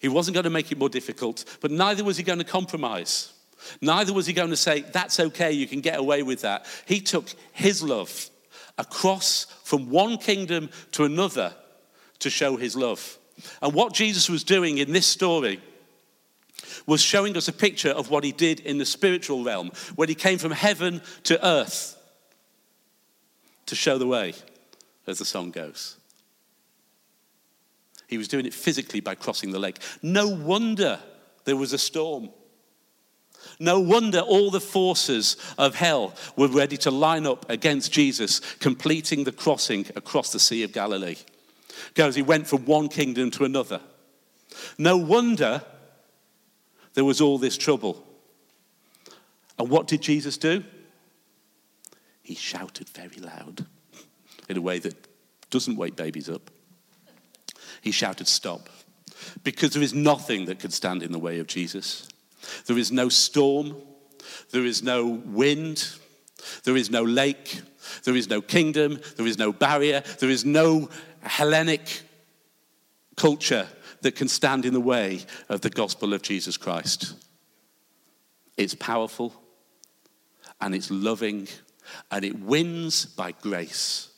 He 0.00 0.08
wasn't 0.08 0.34
going 0.34 0.44
to 0.44 0.50
make 0.50 0.70
it 0.70 0.78
more 0.78 0.88
difficult, 0.88 1.44
but 1.60 1.70
neither 1.70 2.04
was 2.04 2.16
he 2.16 2.22
going 2.22 2.38
to 2.38 2.44
compromise. 2.44 3.32
Neither 3.80 4.12
was 4.12 4.26
he 4.26 4.32
going 4.32 4.50
to 4.50 4.56
say, 4.56 4.80
That's 4.80 5.20
okay, 5.20 5.52
you 5.52 5.66
can 5.66 5.80
get 5.80 5.98
away 5.98 6.22
with 6.22 6.42
that. 6.42 6.66
He 6.86 7.00
took 7.00 7.28
his 7.52 7.82
love 7.82 8.30
across 8.78 9.46
from 9.62 9.90
one 9.90 10.18
kingdom 10.18 10.70
to 10.92 11.04
another 11.04 11.54
to 12.20 12.30
show 12.30 12.56
his 12.56 12.76
love. 12.76 13.18
And 13.62 13.72
what 13.74 13.92
Jesus 13.92 14.28
was 14.28 14.44
doing 14.44 14.78
in 14.78 14.92
this 14.92 15.06
story 15.06 15.60
was 16.86 17.00
showing 17.00 17.36
us 17.36 17.48
a 17.48 17.52
picture 17.52 17.90
of 17.90 18.10
what 18.10 18.24
he 18.24 18.32
did 18.32 18.60
in 18.60 18.78
the 18.78 18.86
spiritual 18.86 19.44
realm 19.44 19.70
when 19.94 20.08
he 20.08 20.14
came 20.14 20.38
from 20.38 20.52
heaven 20.52 21.02
to 21.24 21.46
earth 21.46 21.96
to 23.66 23.74
show 23.74 23.98
the 23.98 24.06
way, 24.06 24.34
as 25.06 25.18
the 25.18 25.24
song 25.24 25.50
goes. 25.50 25.96
He 28.06 28.18
was 28.18 28.28
doing 28.28 28.46
it 28.46 28.54
physically 28.54 29.00
by 29.00 29.14
crossing 29.14 29.50
the 29.50 29.58
lake. 29.58 29.78
No 30.02 30.28
wonder 30.28 31.00
there 31.44 31.56
was 31.56 31.72
a 31.72 31.78
storm. 31.78 32.30
No 33.58 33.80
wonder 33.80 34.20
all 34.20 34.50
the 34.50 34.60
forces 34.60 35.36
of 35.58 35.74
hell 35.74 36.14
were 36.36 36.48
ready 36.48 36.76
to 36.78 36.90
line 36.90 37.26
up 37.26 37.48
against 37.48 37.92
Jesus, 37.92 38.40
completing 38.56 39.24
the 39.24 39.32
crossing 39.32 39.86
across 39.96 40.32
the 40.32 40.40
Sea 40.40 40.62
of 40.62 40.72
Galilee. 40.72 41.16
Because 41.88 42.14
he 42.14 42.22
went 42.22 42.46
from 42.46 42.64
one 42.64 42.88
kingdom 42.88 43.30
to 43.32 43.44
another. 43.44 43.80
No 44.78 44.96
wonder 44.96 45.62
there 46.94 47.04
was 47.04 47.20
all 47.20 47.38
this 47.38 47.56
trouble. 47.56 48.04
And 49.58 49.68
what 49.68 49.86
did 49.86 50.00
Jesus 50.00 50.38
do? 50.38 50.64
He 52.22 52.34
shouted 52.34 52.88
very 52.88 53.16
loud 53.18 53.66
in 54.48 54.56
a 54.56 54.62
way 54.62 54.78
that 54.78 54.94
doesn't 55.50 55.76
wake 55.76 55.96
babies 55.96 56.28
up. 56.28 56.50
He 57.80 57.90
shouted, 57.90 58.26
Stop. 58.26 58.68
Because 59.42 59.72
there 59.72 59.82
is 59.82 59.94
nothing 59.94 60.46
that 60.46 60.58
could 60.58 60.72
stand 60.72 61.02
in 61.02 61.12
the 61.12 61.18
way 61.18 61.38
of 61.38 61.46
Jesus. 61.46 62.08
There 62.66 62.78
is 62.78 62.92
no 62.92 63.08
storm, 63.08 63.76
there 64.50 64.64
is 64.64 64.82
no 64.82 65.06
wind, 65.06 65.88
there 66.64 66.76
is 66.76 66.90
no 66.90 67.02
lake, 67.02 67.60
there 68.04 68.16
is 68.16 68.28
no 68.28 68.40
kingdom, 68.40 69.00
there 69.16 69.26
is 69.26 69.38
no 69.38 69.52
barrier, 69.52 70.02
there 70.20 70.30
is 70.30 70.44
no 70.44 70.88
Hellenic 71.22 72.02
culture 73.16 73.66
that 74.02 74.16
can 74.16 74.28
stand 74.28 74.64
in 74.64 74.74
the 74.74 74.80
way 74.80 75.24
of 75.48 75.62
the 75.62 75.70
gospel 75.70 76.12
of 76.12 76.22
Jesus 76.22 76.56
Christ. 76.56 77.14
It's 78.56 78.74
powerful 78.74 79.34
and 80.60 80.74
it's 80.74 80.90
loving 80.90 81.48
and 82.10 82.24
it 82.24 82.38
wins 82.38 83.06
by 83.06 83.32
grace 83.32 84.10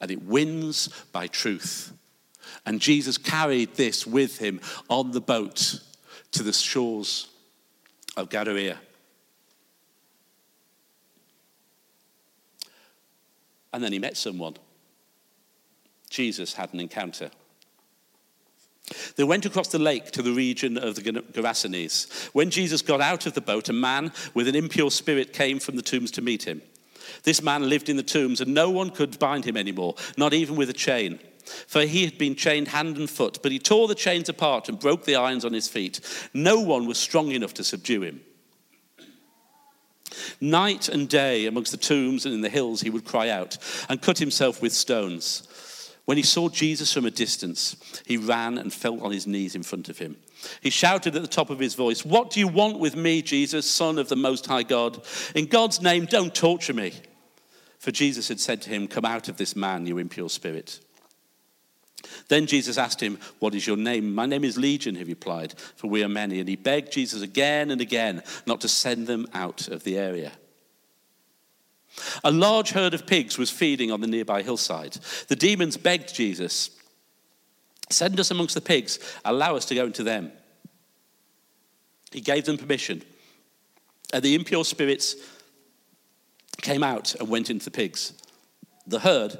and 0.00 0.10
it 0.10 0.22
wins 0.22 0.88
by 1.12 1.26
truth. 1.26 1.92
And 2.64 2.80
Jesus 2.80 3.18
carried 3.18 3.74
this 3.74 4.06
with 4.06 4.38
him 4.38 4.60
on 4.88 5.12
the 5.12 5.20
boat 5.20 5.80
to 6.32 6.42
the 6.42 6.52
shores 6.52 7.28
of 8.16 8.28
Gadara. 8.28 8.78
And 13.72 13.84
then 13.84 13.92
he 13.92 13.98
met 13.98 14.16
someone. 14.16 14.56
Jesus 16.08 16.54
had 16.54 16.72
an 16.72 16.80
encounter. 16.80 17.30
They 19.16 19.24
went 19.24 19.44
across 19.44 19.68
the 19.68 19.78
lake 19.78 20.12
to 20.12 20.22
the 20.22 20.32
region 20.32 20.78
of 20.78 20.94
the 20.94 21.02
Gerasenes. 21.02 22.28
When 22.32 22.50
Jesus 22.50 22.82
got 22.82 23.00
out 23.00 23.26
of 23.26 23.34
the 23.34 23.40
boat, 23.40 23.68
a 23.68 23.72
man 23.72 24.12
with 24.32 24.46
an 24.48 24.54
impure 24.54 24.90
spirit 24.90 25.32
came 25.32 25.58
from 25.58 25.76
the 25.76 25.82
tombs 25.82 26.10
to 26.12 26.22
meet 26.22 26.46
him. 26.46 26.62
This 27.24 27.42
man 27.42 27.68
lived 27.68 27.88
in 27.88 27.96
the 27.96 28.02
tombs, 28.02 28.40
and 28.40 28.54
no 28.54 28.70
one 28.70 28.90
could 28.90 29.18
bind 29.18 29.44
him 29.44 29.56
anymore, 29.56 29.96
not 30.16 30.32
even 30.32 30.56
with 30.56 30.70
a 30.70 30.74
chain. 30.74 31.18
For 31.66 31.82
he 31.82 32.04
had 32.04 32.18
been 32.18 32.34
chained 32.34 32.68
hand 32.68 32.96
and 32.96 33.08
foot, 33.08 33.38
but 33.42 33.52
he 33.52 33.58
tore 33.58 33.88
the 33.88 33.94
chains 33.94 34.28
apart 34.28 34.68
and 34.68 34.78
broke 34.78 35.04
the 35.04 35.16
irons 35.16 35.44
on 35.44 35.52
his 35.52 35.68
feet. 35.68 36.00
No 36.34 36.60
one 36.60 36.86
was 36.86 36.98
strong 36.98 37.30
enough 37.30 37.54
to 37.54 37.64
subdue 37.64 38.02
him. 38.02 38.20
Night 40.40 40.88
and 40.88 41.08
day 41.08 41.46
amongst 41.46 41.72
the 41.72 41.78
tombs 41.78 42.24
and 42.24 42.34
in 42.34 42.40
the 42.40 42.48
hills 42.48 42.80
he 42.80 42.90
would 42.90 43.04
cry 43.04 43.28
out 43.28 43.58
and 43.88 44.02
cut 44.02 44.18
himself 44.18 44.60
with 44.60 44.72
stones. 44.72 45.92
When 46.04 46.16
he 46.16 46.22
saw 46.22 46.48
Jesus 46.48 46.92
from 46.92 47.04
a 47.04 47.10
distance, 47.10 47.76
he 48.06 48.16
ran 48.16 48.58
and 48.58 48.72
fell 48.72 49.02
on 49.02 49.10
his 49.10 49.26
knees 49.26 49.56
in 49.56 49.64
front 49.64 49.88
of 49.88 49.98
him. 49.98 50.16
He 50.60 50.70
shouted 50.70 51.16
at 51.16 51.22
the 51.22 51.28
top 51.28 51.50
of 51.50 51.58
his 51.58 51.74
voice, 51.74 52.04
What 52.04 52.30
do 52.30 52.38
you 52.38 52.46
want 52.46 52.78
with 52.78 52.94
me, 52.94 53.22
Jesus, 53.22 53.68
Son 53.68 53.98
of 53.98 54.08
the 54.08 54.16
Most 54.16 54.46
High 54.46 54.62
God? 54.62 55.04
In 55.34 55.46
God's 55.46 55.82
name, 55.82 56.06
don't 56.06 56.34
torture 56.34 56.74
me. 56.74 56.92
For 57.80 57.90
Jesus 57.90 58.28
had 58.28 58.38
said 58.38 58.62
to 58.62 58.70
him, 58.70 58.86
Come 58.86 59.04
out 59.04 59.28
of 59.28 59.36
this 59.36 59.56
man, 59.56 59.86
you 59.86 59.98
impure 59.98 60.28
spirit. 60.28 60.78
Then 62.28 62.46
Jesus 62.46 62.78
asked 62.78 63.02
him, 63.02 63.18
What 63.38 63.54
is 63.54 63.66
your 63.66 63.76
name? 63.76 64.14
My 64.14 64.26
name 64.26 64.44
is 64.44 64.56
Legion, 64.56 64.94
he 64.94 65.04
replied, 65.04 65.54
for 65.76 65.88
we 65.88 66.02
are 66.02 66.08
many. 66.08 66.40
And 66.40 66.48
he 66.48 66.56
begged 66.56 66.92
Jesus 66.92 67.22
again 67.22 67.70
and 67.70 67.80
again 67.80 68.22
not 68.46 68.60
to 68.62 68.68
send 68.68 69.06
them 69.06 69.26
out 69.34 69.68
of 69.68 69.84
the 69.84 69.98
area. 69.98 70.32
A 72.24 72.30
large 72.30 72.70
herd 72.70 72.94
of 72.94 73.06
pigs 73.06 73.38
was 73.38 73.50
feeding 73.50 73.90
on 73.90 74.00
the 74.00 74.06
nearby 74.06 74.42
hillside. 74.42 74.98
The 75.28 75.36
demons 75.36 75.76
begged 75.76 76.14
Jesus, 76.14 76.70
Send 77.88 78.18
us 78.18 78.30
amongst 78.30 78.54
the 78.54 78.60
pigs, 78.60 78.98
allow 79.24 79.56
us 79.56 79.64
to 79.66 79.74
go 79.74 79.86
into 79.86 80.02
them. 80.02 80.32
He 82.10 82.20
gave 82.20 82.44
them 82.44 82.58
permission. 82.58 83.02
And 84.12 84.22
the 84.22 84.34
impure 84.34 84.64
spirits 84.64 85.16
came 86.62 86.82
out 86.82 87.14
and 87.14 87.28
went 87.28 87.50
into 87.50 87.64
the 87.64 87.70
pigs. 87.70 88.12
The 88.86 89.00
herd, 89.00 89.38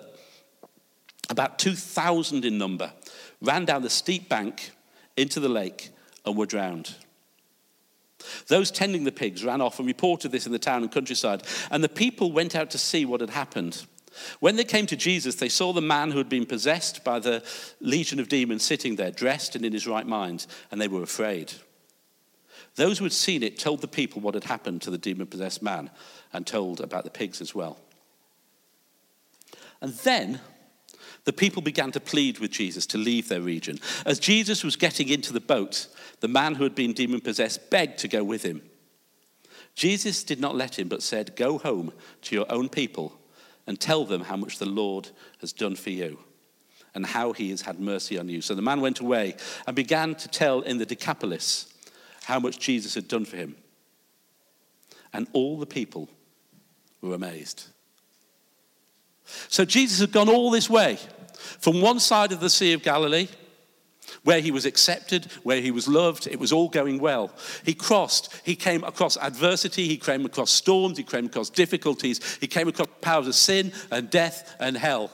about 1.30 1.58
2,000 1.58 2.44
in 2.44 2.58
number, 2.58 2.92
ran 3.40 3.64
down 3.64 3.82
the 3.82 3.90
steep 3.90 4.28
bank 4.28 4.70
into 5.16 5.40
the 5.40 5.48
lake 5.48 5.90
and 6.24 6.36
were 6.36 6.46
drowned. 6.46 6.94
Those 8.48 8.70
tending 8.70 9.04
the 9.04 9.12
pigs 9.12 9.44
ran 9.44 9.60
off 9.60 9.78
and 9.78 9.86
reported 9.86 10.32
this 10.32 10.46
in 10.46 10.52
the 10.52 10.58
town 10.58 10.82
and 10.82 10.90
countryside, 10.90 11.42
and 11.70 11.82
the 11.82 11.88
people 11.88 12.32
went 12.32 12.54
out 12.54 12.70
to 12.70 12.78
see 12.78 13.04
what 13.04 13.20
had 13.20 13.30
happened. 13.30 13.86
When 14.40 14.56
they 14.56 14.64
came 14.64 14.86
to 14.86 14.96
Jesus, 14.96 15.36
they 15.36 15.48
saw 15.48 15.72
the 15.72 15.82
man 15.82 16.10
who 16.10 16.18
had 16.18 16.28
been 16.28 16.46
possessed 16.46 17.04
by 17.04 17.18
the 17.18 17.44
legion 17.80 18.18
of 18.18 18.28
demons 18.28 18.62
sitting 18.62 18.96
there, 18.96 19.10
dressed 19.10 19.54
and 19.54 19.64
in 19.64 19.72
his 19.72 19.86
right 19.86 20.06
mind, 20.06 20.46
and 20.70 20.80
they 20.80 20.88
were 20.88 21.02
afraid. 21.02 21.52
Those 22.76 22.98
who 22.98 23.04
had 23.04 23.12
seen 23.12 23.42
it 23.42 23.58
told 23.58 23.80
the 23.80 23.88
people 23.88 24.20
what 24.20 24.34
had 24.34 24.44
happened 24.44 24.82
to 24.82 24.90
the 24.90 24.98
demon 24.98 25.26
possessed 25.26 25.62
man 25.62 25.90
and 26.32 26.46
told 26.46 26.80
about 26.80 27.04
the 27.04 27.10
pigs 27.10 27.40
as 27.40 27.54
well. 27.54 27.78
And 29.80 29.92
then 29.92 30.40
the 31.26 31.32
people 31.32 31.60
began 31.60 31.90
to 31.90 32.00
plead 32.00 32.38
with 32.38 32.52
Jesus 32.52 32.86
to 32.86 32.98
leave 32.98 33.28
their 33.28 33.42
region. 33.42 33.80
As 34.06 34.20
Jesus 34.20 34.62
was 34.62 34.76
getting 34.76 35.08
into 35.08 35.32
the 35.32 35.40
boat, 35.40 35.88
the 36.20 36.28
man 36.28 36.54
who 36.54 36.62
had 36.62 36.76
been 36.76 36.92
demon 36.92 37.20
possessed 37.20 37.68
begged 37.68 37.98
to 37.98 38.08
go 38.08 38.22
with 38.22 38.44
him. 38.44 38.62
Jesus 39.74 40.22
did 40.22 40.40
not 40.40 40.54
let 40.54 40.78
him, 40.78 40.88
but 40.88 41.02
said, 41.02 41.34
Go 41.34 41.58
home 41.58 41.92
to 42.22 42.34
your 42.34 42.50
own 42.50 42.68
people 42.68 43.18
and 43.66 43.78
tell 43.78 44.04
them 44.04 44.22
how 44.22 44.36
much 44.36 44.58
the 44.58 44.66
Lord 44.66 45.10
has 45.40 45.52
done 45.52 45.74
for 45.74 45.90
you 45.90 46.20
and 46.94 47.04
how 47.04 47.32
he 47.32 47.50
has 47.50 47.62
had 47.62 47.80
mercy 47.80 48.16
on 48.18 48.28
you. 48.28 48.40
So 48.40 48.54
the 48.54 48.62
man 48.62 48.80
went 48.80 49.00
away 49.00 49.34
and 49.66 49.74
began 49.74 50.14
to 50.14 50.28
tell 50.28 50.60
in 50.60 50.78
the 50.78 50.86
Decapolis 50.86 51.74
how 52.22 52.38
much 52.38 52.60
Jesus 52.60 52.94
had 52.94 53.08
done 53.08 53.24
for 53.24 53.36
him. 53.36 53.56
And 55.12 55.26
all 55.32 55.58
the 55.58 55.66
people 55.66 56.08
were 57.02 57.14
amazed. 57.14 57.64
So 59.48 59.64
Jesus 59.64 59.98
had 59.98 60.12
gone 60.12 60.28
all 60.28 60.52
this 60.52 60.70
way 60.70 60.98
from 61.36 61.80
one 61.80 62.00
side 62.00 62.32
of 62.32 62.40
the 62.40 62.50
Sea 62.50 62.72
of 62.72 62.82
Galilee, 62.82 63.28
where 64.22 64.40
he 64.40 64.50
was 64.50 64.66
accepted, 64.66 65.26
where 65.42 65.60
he 65.60 65.70
was 65.70 65.88
loved, 65.88 66.26
it 66.26 66.38
was 66.38 66.52
all 66.52 66.68
going 66.68 66.98
well. 66.98 67.32
He 67.64 67.74
crossed, 67.74 68.34
he 68.44 68.56
came 68.56 68.84
across 68.84 69.16
adversity, 69.16 69.86
he 69.86 69.96
came 69.96 70.24
across 70.24 70.50
storms, 70.50 70.98
he 70.98 71.04
came 71.04 71.26
across 71.26 71.50
difficulties, 71.50 72.38
he 72.40 72.46
came 72.46 72.68
across 72.68 72.88
powers 73.00 73.26
of 73.26 73.34
sin 73.34 73.72
and 73.90 74.10
death 74.10 74.54
and 74.60 74.76
hell 74.76 75.10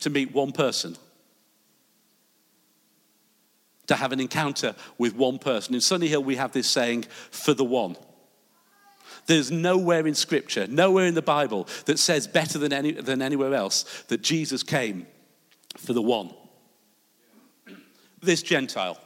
to 0.00 0.10
meet 0.10 0.32
one 0.32 0.52
person. 0.52 0.96
To 3.86 3.96
have 3.96 4.12
an 4.12 4.20
encounter 4.20 4.74
with 4.98 5.14
one 5.14 5.38
person. 5.38 5.74
In 5.74 5.80
Sunny 5.80 6.08
Hill, 6.08 6.22
we 6.22 6.36
have 6.36 6.52
this 6.52 6.68
saying, 6.68 7.06
for 7.30 7.54
the 7.54 7.64
one. 7.64 7.96
There's 9.28 9.50
nowhere 9.50 10.06
in 10.06 10.14
Scripture, 10.14 10.66
nowhere 10.66 11.04
in 11.04 11.14
the 11.14 11.20
Bible 11.20 11.68
that 11.84 11.98
says 11.98 12.26
better 12.26 12.58
than, 12.58 12.72
any, 12.72 12.92
than 12.92 13.20
anywhere 13.20 13.52
else 13.52 14.04
that 14.08 14.22
Jesus 14.22 14.62
came 14.62 15.06
for 15.76 15.92
the 15.92 16.00
one. 16.00 16.32
This 18.22 18.42
Gentile 18.42 18.98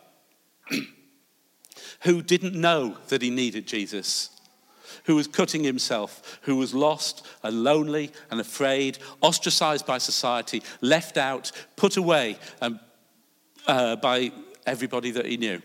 who 2.02 2.22
didn't 2.22 2.54
know 2.54 2.96
that 3.08 3.20
he 3.20 3.30
needed 3.30 3.66
Jesus, 3.66 4.30
who 5.06 5.16
was 5.16 5.26
cutting 5.26 5.64
himself, 5.64 6.38
who 6.42 6.54
was 6.54 6.72
lost 6.72 7.26
and 7.42 7.64
lonely 7.64 8.12
and 8.30 8.40
afraid, 8.40 8.98
ostracized 9.22 9.86
by 9.86 9.98
society, 9.98 10.62
left 10.80 11.16
out, 11.16 11.50
put 11.74 11.96
away 11.96 12.38
um, 12.60 12.78
uh, 13.66 13.96
by 13.96 14.30
everybody 14.66 15.10
that 15.10 15.26
he 15.26 15.36
knew. 15.36 15.60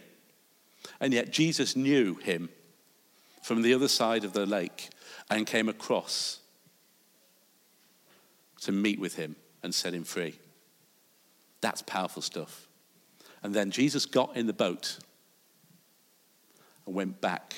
And 0.99 1.13
yet 1.13 1.31
Jesus 1.31 1.75
knew 1.75 2.15
him 2.15 2.49
from 3.41 3.61
the 3.61 3.73
other 3.73 3.87
side 3.87 4.23
of 4.23 4.33
the 4.33 4.45
lake 4.45 4.89
and 5.29 5.45
came 5.45 5.69
across 5.69 6.39
to 8.61 8.71
meet 8.71 8.99
with 8.99 9.15
him 9.15 9.35
and 9.63 9.73
set 9.73 9.93
him 9.93 10.03
free. 10.03 10.39
That's 11.61 11.81
powerful 11.81 12.21
stuff. 12.21 12.67
And 13.43 13.53
then 13.53 13.71
Jesus 13.71 14.05
got 14.05 14.35
in 14.35 14.47
the 14.47 14.53
boat 14.53 14.97
and 16.85 16.95
went 16.95 17.21
back 17.21 17.55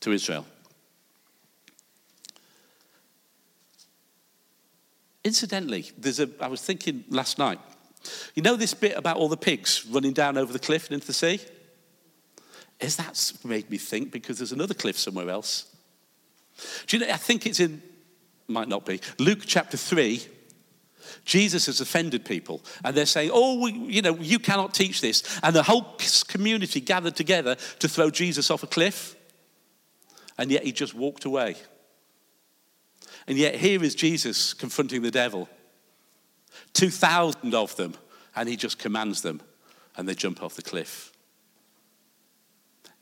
to 0.00 0.12
Israel. 0.12 0.46
Incidentally, 5.24 5.90
there's 5.96 6.18
a, 6.18 6.28
I 6.40 6.48
was 6.48 6.62
thinking 6.62 7.04
last 7.08 7.38
night, 7.38 7.60
you 8.34 8.42
know 8.42 8.56
this 8.56 8.74
bit 8.74 8.96
about 8.96 9.16
all 9.16 9.28
the 9.28 9.36
pigs 9.36 9.86
running 9.86 10.12
down 10.12 10.36
over 10.36 10.52
the 10.52 10.58
cliff 10.58 10.86
and 10.86 10.94
into 10.94 11.06
the 11.06 11.12
sea? 11.12 11.40
Is 12.80 12.96
that 12.96 13.32
made 13.44 13.70
me 13.70 13.78
think 13.78 14.10
because 14.10 14.38
there's 14.38 14.52
another 14.52 14.74
cliff 14.74 14.98
somewhere 14.98 15.30
else. 15.30 15.66
Do 16.86 16.96
you 16.96 17.06
know, 17.06 17.12
I 17.12 17.16
think 17.16 17.46
it's 17.46 17.60
in, 17.60 17.82
might 18.48 18.68
not 18.68 18.84
be, 18.84 19.00
Luke 19.18 19.40
chapter 19.46 19.76
3. 19.76 20.22
Jesus 21.24 21.66
has 21.66 21.80
offended 21.80 22.24
people, 22.24 22.62
and 22.84 22.96
they're 22.96 23.06
saying, 23.06 23.30
Oh, 23.32 23.66
you 23.66 24.02
know, 24.02 24.16
you 24.16 24.38
cannot 24.38 24.74
teach 24.74 25.00
this. 25.00 25.40
And 25.42 25.54
the 25.54 25.62
whole 25.62 25.96
community 26.28 26.80
gathered 26.80 27.16
together 27.16 27.56
to 27.80 27.88
throw 27.88 28.10
Jesus 28.10 28.50
off 28.50 28.62
a 28.62 28.68
cliff, 28.68 29.16
and 30.38 30.50
yet 30.50 30.64
he 30.64 30.72
just 30.72 30.94
walked 30.94 31.24
away. 31.24 31.56
And 33.26 33.38
yet 33.38 33.56
here 33.56 33.82
is 33.82 33.94
Jesus 33.94 34.54
confronting 34.54 35.02
the 35.02 35.10
devil. 35.10 35.48
2,000 36.74 37.54
of 37.54 37.76
them, 37.76 37.94
and 38.34 38.48
he 38.48 38.56
just 38.56 38.78
commands 38.78 39.22
them, 39.22 39.40
and 39.96 40.08
they 40.08 40.14
jump 40.14 40.42
off 40.42 40.54
the 40.54 40.62
cliff. 40.62 41.11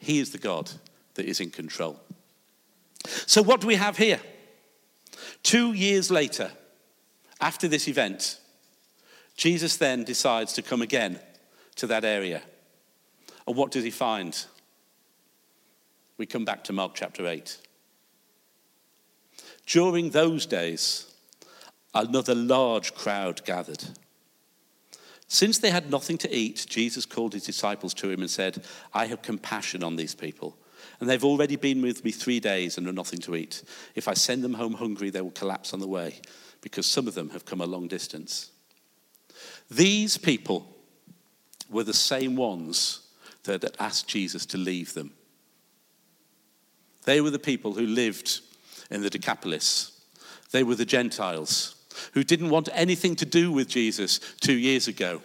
He 0.01 0.19
is 0.19 0.33
the 0.33 0.39
God 0.39 0.71
that 1.15 1.27
is 1.27 1.41
in 1.41 1.51
control. 1.51 2.01
So, 3.27 3.43
what 3.43 3.61
do 3.61 3.67
we 3.67 3.77
have 3.77 3.97
here? 3.97 4.21
Two 5.43 5.73
years 5.73 6.11
later, 6.11 6.51
after 7.41 7.69
this 7.69 7.87
event, 7.87 8.39
Jesus 9.37 9.77
then 9.77 10.05
decides 10.05 10.53
to 10.55 10.63
come 10.63 10.83
again 10.83 11.21
to 11.77 11.87
that 11.87 12.05
area. 12.05 12.43
And 13.47 13.57
what 13.57 13.71
does 13.71 13.85
he 13.85 13.91
find? 13.91 14.47
We 16.19 16.27
come 16.27 16.45
back 16.45 16.65
to 16.65 16.73
Mark 16.73 16.93
chapter 16.95 17.27
8. 17.27 17.59
During 19.67 20.11
those 20.11 20.47
days, 20.47 21.11
another 21.95 22.35
large 22.35 22.95
crowd 22.95 23.45
gathered. 23.45 23.85
Since 25.33 25.59
they 25.59 25.71
had 25.71 25.93
nothing 25.93 26.19
to 26.19 26.35
eat, 26.35 26.67
Jesus 26.69 27.07
called 27.07 27.35
his 27.35 27.45
disciples 27.45 27.95
to 27.95 28.11
him 28.11 28.21
and 28.21 28.29
said, 28.29 28.65
I 28.93 29.07
have 29.07 29.23
compassion 29.23 29.85
on 29.85 29.95
these 29.95 30.13
people. 30.13 30.59
And 30.99 31.09
they've 31.09 31.25
already 31.25 31.55
been 31.55 31.81
with 31.83 32.05
me 32.05 32.11
three 32.11 32.41
days 32.41 32.77
and 32.77 32.87
have 32.87 32.97
nothing 32.97 33.21
to 33.21 33.37
eat. 33.37 33.63
If 33.95 34.09
I 34.09 34.15
send 34.15 34.43
them 34.43 34.55
home 34.55 34.75
hungry, 34.75 35.09
they 35.09 35.21
will 35.21 35.31
collapse 35.31 35.73
on 35.73 35.79
the 35.79 35.87
way, 35.87 36.21
because 36.63 36.85
some 36.85 37.07
of 37.07 37.15
them 37.15 37.31
have 37.31 37.45
come 37.45 37.61
a 37.61 37.67
long 37.67 37.87
distance. 37.87 38.51
These 39.71 40.19
people 40.19 40.67
were 41.71 41.85
the 41.85 41.95
same 41.95 42.35
ones 42.35 43.07
that 43.45 43.63
had 43.63 43.77
asked 43.79 44.09
Jesus 44.09 44.45
to 44.47 44.59
leave 44.59 44.95
them. 44.95 45.13
They 47.05 47.21
were 47.21 47.31
the 47.31 47.39
people 47.39 47.75
who 47.75 47.87
lived 47.87 48.41
in 48.91 49.03
the 49.03 49.11
Decapolis. 49.11 49.93
They 50.51 50.65
were 50.65 50.75
the 50.75 50.85
Gentiles 50.85 51.77
who 52.13 52.25
didn't 52.25 52.51
want 52.51 52.69
anything 52.73 53.17
to 53.17 53.27
do 53.27 53.53
with 53.53 53.69
Jesus 53.69 54.19
two 54.41 54.57
years 54.57 54.89
ago. 54.89 55.23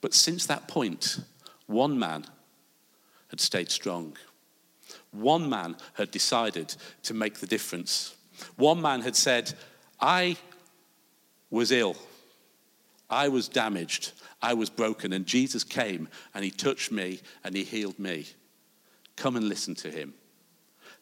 But 0.00 0.14
since 0.14 0.46
that 0.46 0.68
point, 0.68 1.20
one 1.66 1.98
man 1.98 2.24
had 3.28 3.40
stayed 3.40 3.70
strong. 3.70 4.16
One 5.10 5.48
man 5.48 5.76
had 5.94 6.10
decided 6.10 6.74
to 7.02 7.14
make 7.14 7.38
the 7.38 7.46
difference. 7.46 8.14
One 8.56 8.80
man 8.80 9.00
had 9.00 9.16
said, 9.16 9.52
I 10.00 10.36
was 11.50 11.72
ill. 11.72 11.96
I 13.10 13.28
was 13.28 13.48
damaged. 13.48 14.12
I 14.42 14.54
was 14.54 14.70
broken. 14.70 15.12
And 15.12 15.26
Jesus 15.26 15.64
came 15.64 16.08
and 16.34 16.44
he 16.44 16.50
touched 16.50 16.92
me 16.92 17.20
and 17.42 17.56
he 17.56 17.64
healed 17.64 17.98
me. 17.98 18.26
Come 19.16 19.36
and 19.36 19.48
listen 19.48 19.74
to 19.76 19.90
him. 19.90 20.14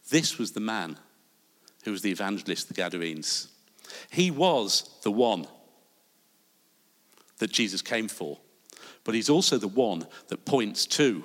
This 0.09 0.39
was 0.39 0.53
the 0.53 0.61
man 0.61 0.99
who 1.85 1.91
was 1.91 2.03
the 2.03 2.11
evangelist, 2.11 2.69
the 2.69 2.75
Gadarenes. 2.75 3.49
He 4.11 4.31
was 4.31 4.91
the 5.03 5.11
one 5.11 5.47
that 7.39 7.53
Jesus 7.53 7.83
came 7.83 8.09
for, 8.09 8.39
but 9.05 9.15
he's 9.15 9.31
also 9.31 9.59
the 9.59 9.69
one 9.69 10.07
that 10.29 10.45
points 10.45 10.87
to 10.87 11.25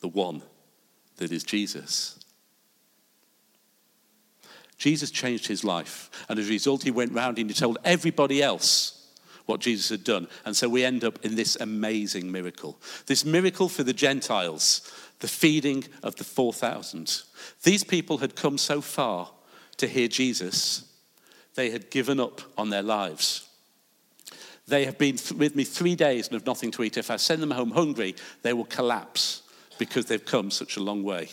the 0.00 0.08
one 0.08 0.42
that 1.16 1.32
is 1.32 1.44
Jesus. 1.44 2.18
Jesus 4.76 5.10
changed 5.10 5.46
his 5.46 5.64
life, 5.64 6.10
and 6.28 6.38
as 6.38 6.48
a 6.48 6.52
result, 6.52 6.82
he 6.82 6.90
went 6.90 7.12
round 7.12 7.38
and 7.38 7.48
he 7.48 7.54
told 7.54 7.78
everybody 7.84 8.42
else 8.42 9.12
what 9.46 9.60
Jesus 9.60 9.90
had 9.90 10.04
done. 10.04 10.26
And 10.44 10.56
so 10.56 10.68
we 10.68 10.84
end 10.84 11.04
up 11.04 11.24
in 11.24 11.34
this 11.34 11.56
amazing 11.56 12.30
miracle. 12.32 12.80
This 13.06 13.24
miracle 13.24 13.68
for 13.68 13.82
the 13.82 13.92
Gentiles, 13.92 14.90
the 15.20 15.28
feeding 15.28 15.84
of 16.02 16.16
the 16.16 16.24
4,000. 16.24 17.22
These 17.62 17.84
people 17.84 18.18
had 18.18 18.36
come 18.36 18.58
so 18.58 18.80
far 18.80 19.30
to 19.76 19.86
hear 19.86 20.08
Jesus, 20.08 20.84
they 21.54 21.70
had 21.70 21.90
given 21.90 22.20
up 22.20 22.40
on 22.58 22.70
their 22.70 22.82
lives. 22.82 23.48
They 24.66 24.84
have 24.86 24.98
been 24.98 25.18
with 25.36 25.54
me 25.54 25.64
three 25.64 25.94
days 25.94 26.26
and 26.26 26.34
have 26.34 26.46
nothing 26.46 26.70
to 26.72 26.82
eat. 26.82 26.96
If 26.96 27.10
I 27.10 27.16
send 27.16 27.42
them 27.42 27.50
home 27.50 27.70
hungry, 27.70 28.16
they 28.42 28.52
will 28.52 28.64
collapse 28.64 29.42
because 29.78 30.06
they've 30.06 30.24
come 30.24 30.50
such 30.50 30.76
a 30.76 30.82
long 30.82 31.02
way. 31.02 31.28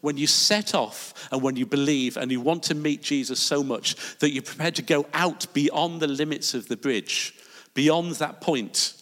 When 0.00 0.16
you 0.16 0.26
set 0.26 0.74
off 0.74 1.28
and 1.30 1.42
when 1.42 1.54
you 1.54 1.64
believe 1.64 2.16
and 2.16 2.30
you 2.30 2.40
want 2.40 2.64
to 2.64 2.74
meet 2.74 3.02
Jesus 3.02 3.38
so 3.38 3.62
much 3.62 4.18
that 4.18 4.30
you're 4.30 4.42
prepared 4.42 4.74
to 4.76 4.82
go 4.82 5.06
out 5.14 5.46
beyond 5.54 6.00
the 6.00 6.08
limits 6.08 6.54
of 6.54 6.66
the 6.66 6.76
bridge, 6.76 7.34
beyond 7.74 8.12
that 8.16 8.40
point 8.40 8.94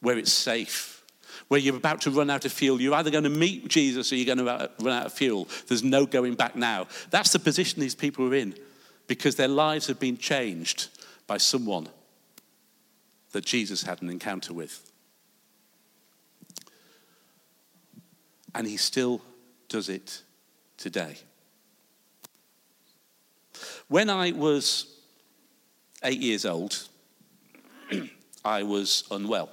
where 0.00 0.18
it's 0.18 0.32
safe, 0.32 1.02
where 1.48 1.58
you're 1.58 1.76
about 1.76 2.02
to 2.02 2.10
run 2.10 2.28
out 2.28 2.44
of 2.44 2.52
fuel. 2.52 2.80
You're 2.80 2.94
either 2.94 3.10
going 3.10 3.24
to 3.24 3.30
meet 3.30 3.68
Jesus 3.68 4.12
or 4.12 4.16
you're 4.16 4.34
going 4.34 4.46
to 4.46 4.70
run 4.80 4.94
out 4.94 5.06
of 5.06 5.12
fuel. 5.14 5.48
There's 5.68 5.82
no 5.82 6.04
going 6.04 6.34
back 6.34 6.54
now. 6.54 6.86
That's 7.08 7.32
the 7.32 7.38
position 7.38 7.80
these 7.80 7.94
people 7.94 8.26
are 8.28 8.34
in 8.34 8.54
because 9.10 9.34
their 9.34 9.48
lives 9.48 9.88
have 9.88 9.98
been 9.98 10.16
changed 10.16 10.86
by 11.26 11.36
someone 11.36 11.88
that 13.32 13.44
Jesus 13.44 13.82
had 13.82 14.00
an 14.02 14.08
encounter 14.08 14.54
with. 14.54 14.88
And 18.54 18.68
he 18.68 18.76
still 18.76 19.20
does 19.68 19.88
it 19.88 20.22
today. 20.76 21.16
When 23.88 24.08
I 24.08 24.30
was 24.30 24.86
eight 26.04 26.20
years 26.20 26.46
old, 26.46 26.86
I 28.44 28.62
was 28.62 29.02
unwell. 29.10 29.48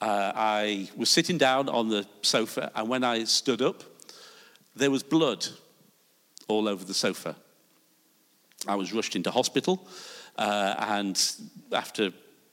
Uh, 0.00 0.32
I 0.34 0.88
was 0.96 1.10
sitting 1.10 1.36
down 1.36 1.68
on 1.68 1.90
the 1.90 2.06
sofa, 2.22 2.72
and 2.74 2.88
when 2.88 3.04
I 3.04 3.24
stood 3.24 3.60
up, 3.60 3.84
there 4.74 4.90
was 4.90 5.02
blood 5.02 5.46
all 6.48 6.68
over 6.68 6.86
the 6.86 6.94
sofa. 6.94 7.36
I 8.68 8.76
was 8.76 8.92
rushed 8.92 9.16
into 9.16 9.30
hospital, 9.30 9.88
uh, 10.36 10.74
and 10.78 11.20
after 11.72 12.12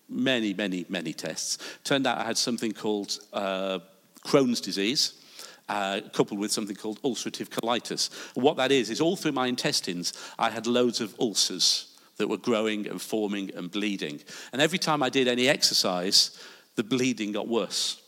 many, 0.09 0.53
many, 0.53 0.85
many 0.89 1.13
tests, 1.13 1.57
turned 1.83 2.07
out 2.07 2.17
I 2.17 2.23
had 2.23 2.37
something 2.37 2.71
called 2.71 3.19
uh, 3.33 3.79
Crohn's 4.25 4.61
disease. 4.61 5.21
Uh, 5.67 5.99
coupled 6.13 6.39
with 6.39 6.51
something 6.51 6.75
called 6.75 7.01
ulcerative 7.01 7.49
colitis. 7.49 8.11
what 8.35 8.55
that 8.55 8.71
is, 8.71 8.91
is 8.91 9.01
all 9.01 9.15
through 9.15 9.31
my 9.31 9.47
intestines, 9.47 10.13
I 10.37 10.51
had 10.51 10.67
loads 10.67 11.01
of 11.01 11.19
ulcers 11.19 11.97
that 12.17 12.27
were 12.27 12.37
growing 12.37 12.87
and 12.87 13.01
forming 13.01 13.49
and 13.55 13.71
bleeding. 13.71 14.21
And 14.53 14.61
every 14.61 14.77
time 14.77 15.01
I 15.01 15.09
did 15.09 15.27
any 15.27 15.47
exercise, 15.47 16.39
the 16.75 16.83
bleeding 16.83 17.31
got 17.31 17.47
worse. 17.47 17.99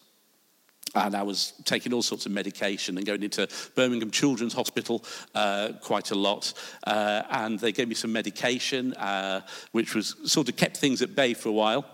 And 1.05 1.15
I 1.15 1.23
was 1.23 1.53
taking 1.63 1.93
all 1.93 2.01
sorts 2.01 2.25
of 2.25 2.31
medication 2.31 2.97
and 2.97 3.05
going 3.05 3.23
into 3.23 3.47
Birmingham 3.75 4.11
Children's 4.11 4.53
Hospital 4.53 5.03
uh, 5.35 5.73
quite 5.81 6.11
a 6.11 6.15
lot. 6.15 6.53
Uh, 6.85 7.23
and 7.29 7.59
they 7.59 7.71
gave 7.71 7.87
me 7.87 7.95
some 7.95 8.11
medication, 8.11 8.93
uh, 8.93 9.41
which 9.71 9.95
was 9.95 10.15
sort 10.25 10.49
of 10.49 10.55
kept 10.55 10.77
things 10.77 11.01
at 11.01 11.15
bay 11.15 11.33
for 11.33 11.49
a 11.49 11.53
while. 11.53 11.85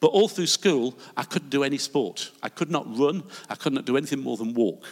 But 0.00 0.08
all 0.08 0.28
through 0.28 0.46
school, 0.46 0.98
I 1.16 1.24
couldn't 1.24 1.50
do 1.50 1.64
any 1.64 1.78
sport. 1.78 2.30
I 2.42 2.48
could 2.48 2.70
not 2.70 2.86
run. 2.98 3.24
I 3.48 3.54
could 3.54 3.72
not 3.72 3.84
do 3.84 3.96
anything 3.96 4.20
more 4.20 4.36
than 4.36 4.54
walk. 4.54 4.84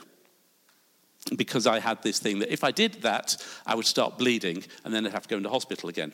Because 1.37 1.67
I 1.67 1.81
had 1.81 2.03
this 2.03 2.19
thing 2.19 2.39
that 2.41 2.53
if 2.53 2.63
I 2.63 2.71
did 2.71 3.03
that, 3.03 3.37
I 3.67 3.75
would 3.75 3.87
start 3.87 4.19
bleeding 4.19 4.63
and 4.85 4.95
then 4.95 5.07
I'd 5.07 5.13
have 5.13 5.25
to 5.25 5.29
go 5.29 5.37
into 5.37 5.49
hospital 5.49 5.89
again. 5.89 6.13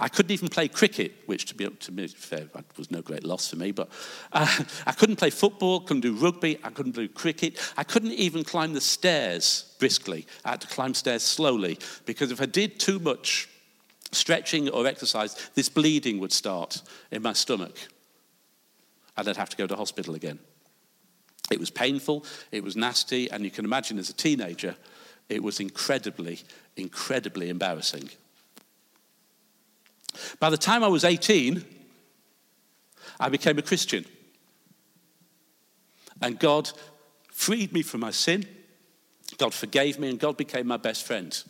I 0.00 0.08
couldn't 0.08 0.32
even 0.32 0.48
play 0.48 0.66
cricket, 0.66 1.12
which, 1.26 1.44
to 1.46 1.54
be, 1.54 1.68
to 1.68 1.92
be 1.92 2.08
fair, 2.08 2.46
was 2.78 2.90
no 2.90 3.02
great 3.02 3.22
loss 3.22 3.50
for 3.50 3.56
me. 3.56 3.70
But 3.70 3.90
uh, 4.32 4.64
I 4.86 4.92
couldn't 4.92 5.16
play 5.16 5.28
football, 5.28 5.80
couldn't 5.80 6.00
do 6.00 6.14
rugby, 6.14 6.58
I 6.64 6.70
couldn't 6.70 6.94
do 6.94 7.06
cricket. 7.06 7.58
I 7.76 7.84
couldn't 7.84 8.12
even 8.12 8.42
climb 8.42 8.72
the 8.72 8.80
stairs 8.80 9.74
briskly. 9.78 10.26
I 10.44 10.50
had 10.50 10.62
to 10.62 10.68
climb 10.68 10.94
stairs 10.94 11.22
slowly 11.22 11.78
because 12.06 12.32
if 12.32 12.40
I 12.40 12.46
did 12.46 12.80
too 12.80 12.98
much 12.98 13.48
stretching 14.10 14.70
or 14.70 14.86
exercise, 14.86 15.50
this 15.54 15.68
bleeding 15.68 16.18
would 16.18 16.32
start 16.32 16.80
in 17.10 17.22
my 17.22 17.34
stomach. 17.34 17.76
And 19.18 19.28
I'd 19.28 19.36
have 19.36 19.50
to 19.50 19.56
go 19.56 19.66
to 19.66 19.76
hospital 19.76 20.14
again. 20.14 20.38
It 21.50 21.60
was 21.60 21.70
painful, 21.70 22.24
it 22.52 22.64
was 22.64 22.74
nasty, 22.74 23.30
and 23.30 23.44
you 23.44 23.50
can 23.50 23.64
imagine 23.64 23.98
as 23.98 24.08
a 24.08 24.14
teenager, 24.14 24.76
it 25.28 25.42
was 25.42 25.60
incredibly, 25.60 26.40
incredibly 26.76 27.50
embarrassing. 27.50 28.08
By 30.38 30.50
the 30.50 30.58
time 30.58 30.82
I 30.82 30.88
was 30.88 31.04
18, 31.04 31.64
I 33.18 33.28
became 33.28 33.58
a 33.58 33.62
Christian. 33.62 34.04
And 36.22 36.38
God 36.38 36.70
freed 37.30 37.72
me 37.72 37.82
from 37.82 38.00
my 38.00 38.10
sin. 38.10 38.46
God 39.38 39.54
forgave 39.54 39.98
me, 39.98 40.10
and 40.10 40.18
God 40.18 40.36
became 40.36 40.66
my 40.66 40.76
best 40.76 41.06
friend. 41.06 41.42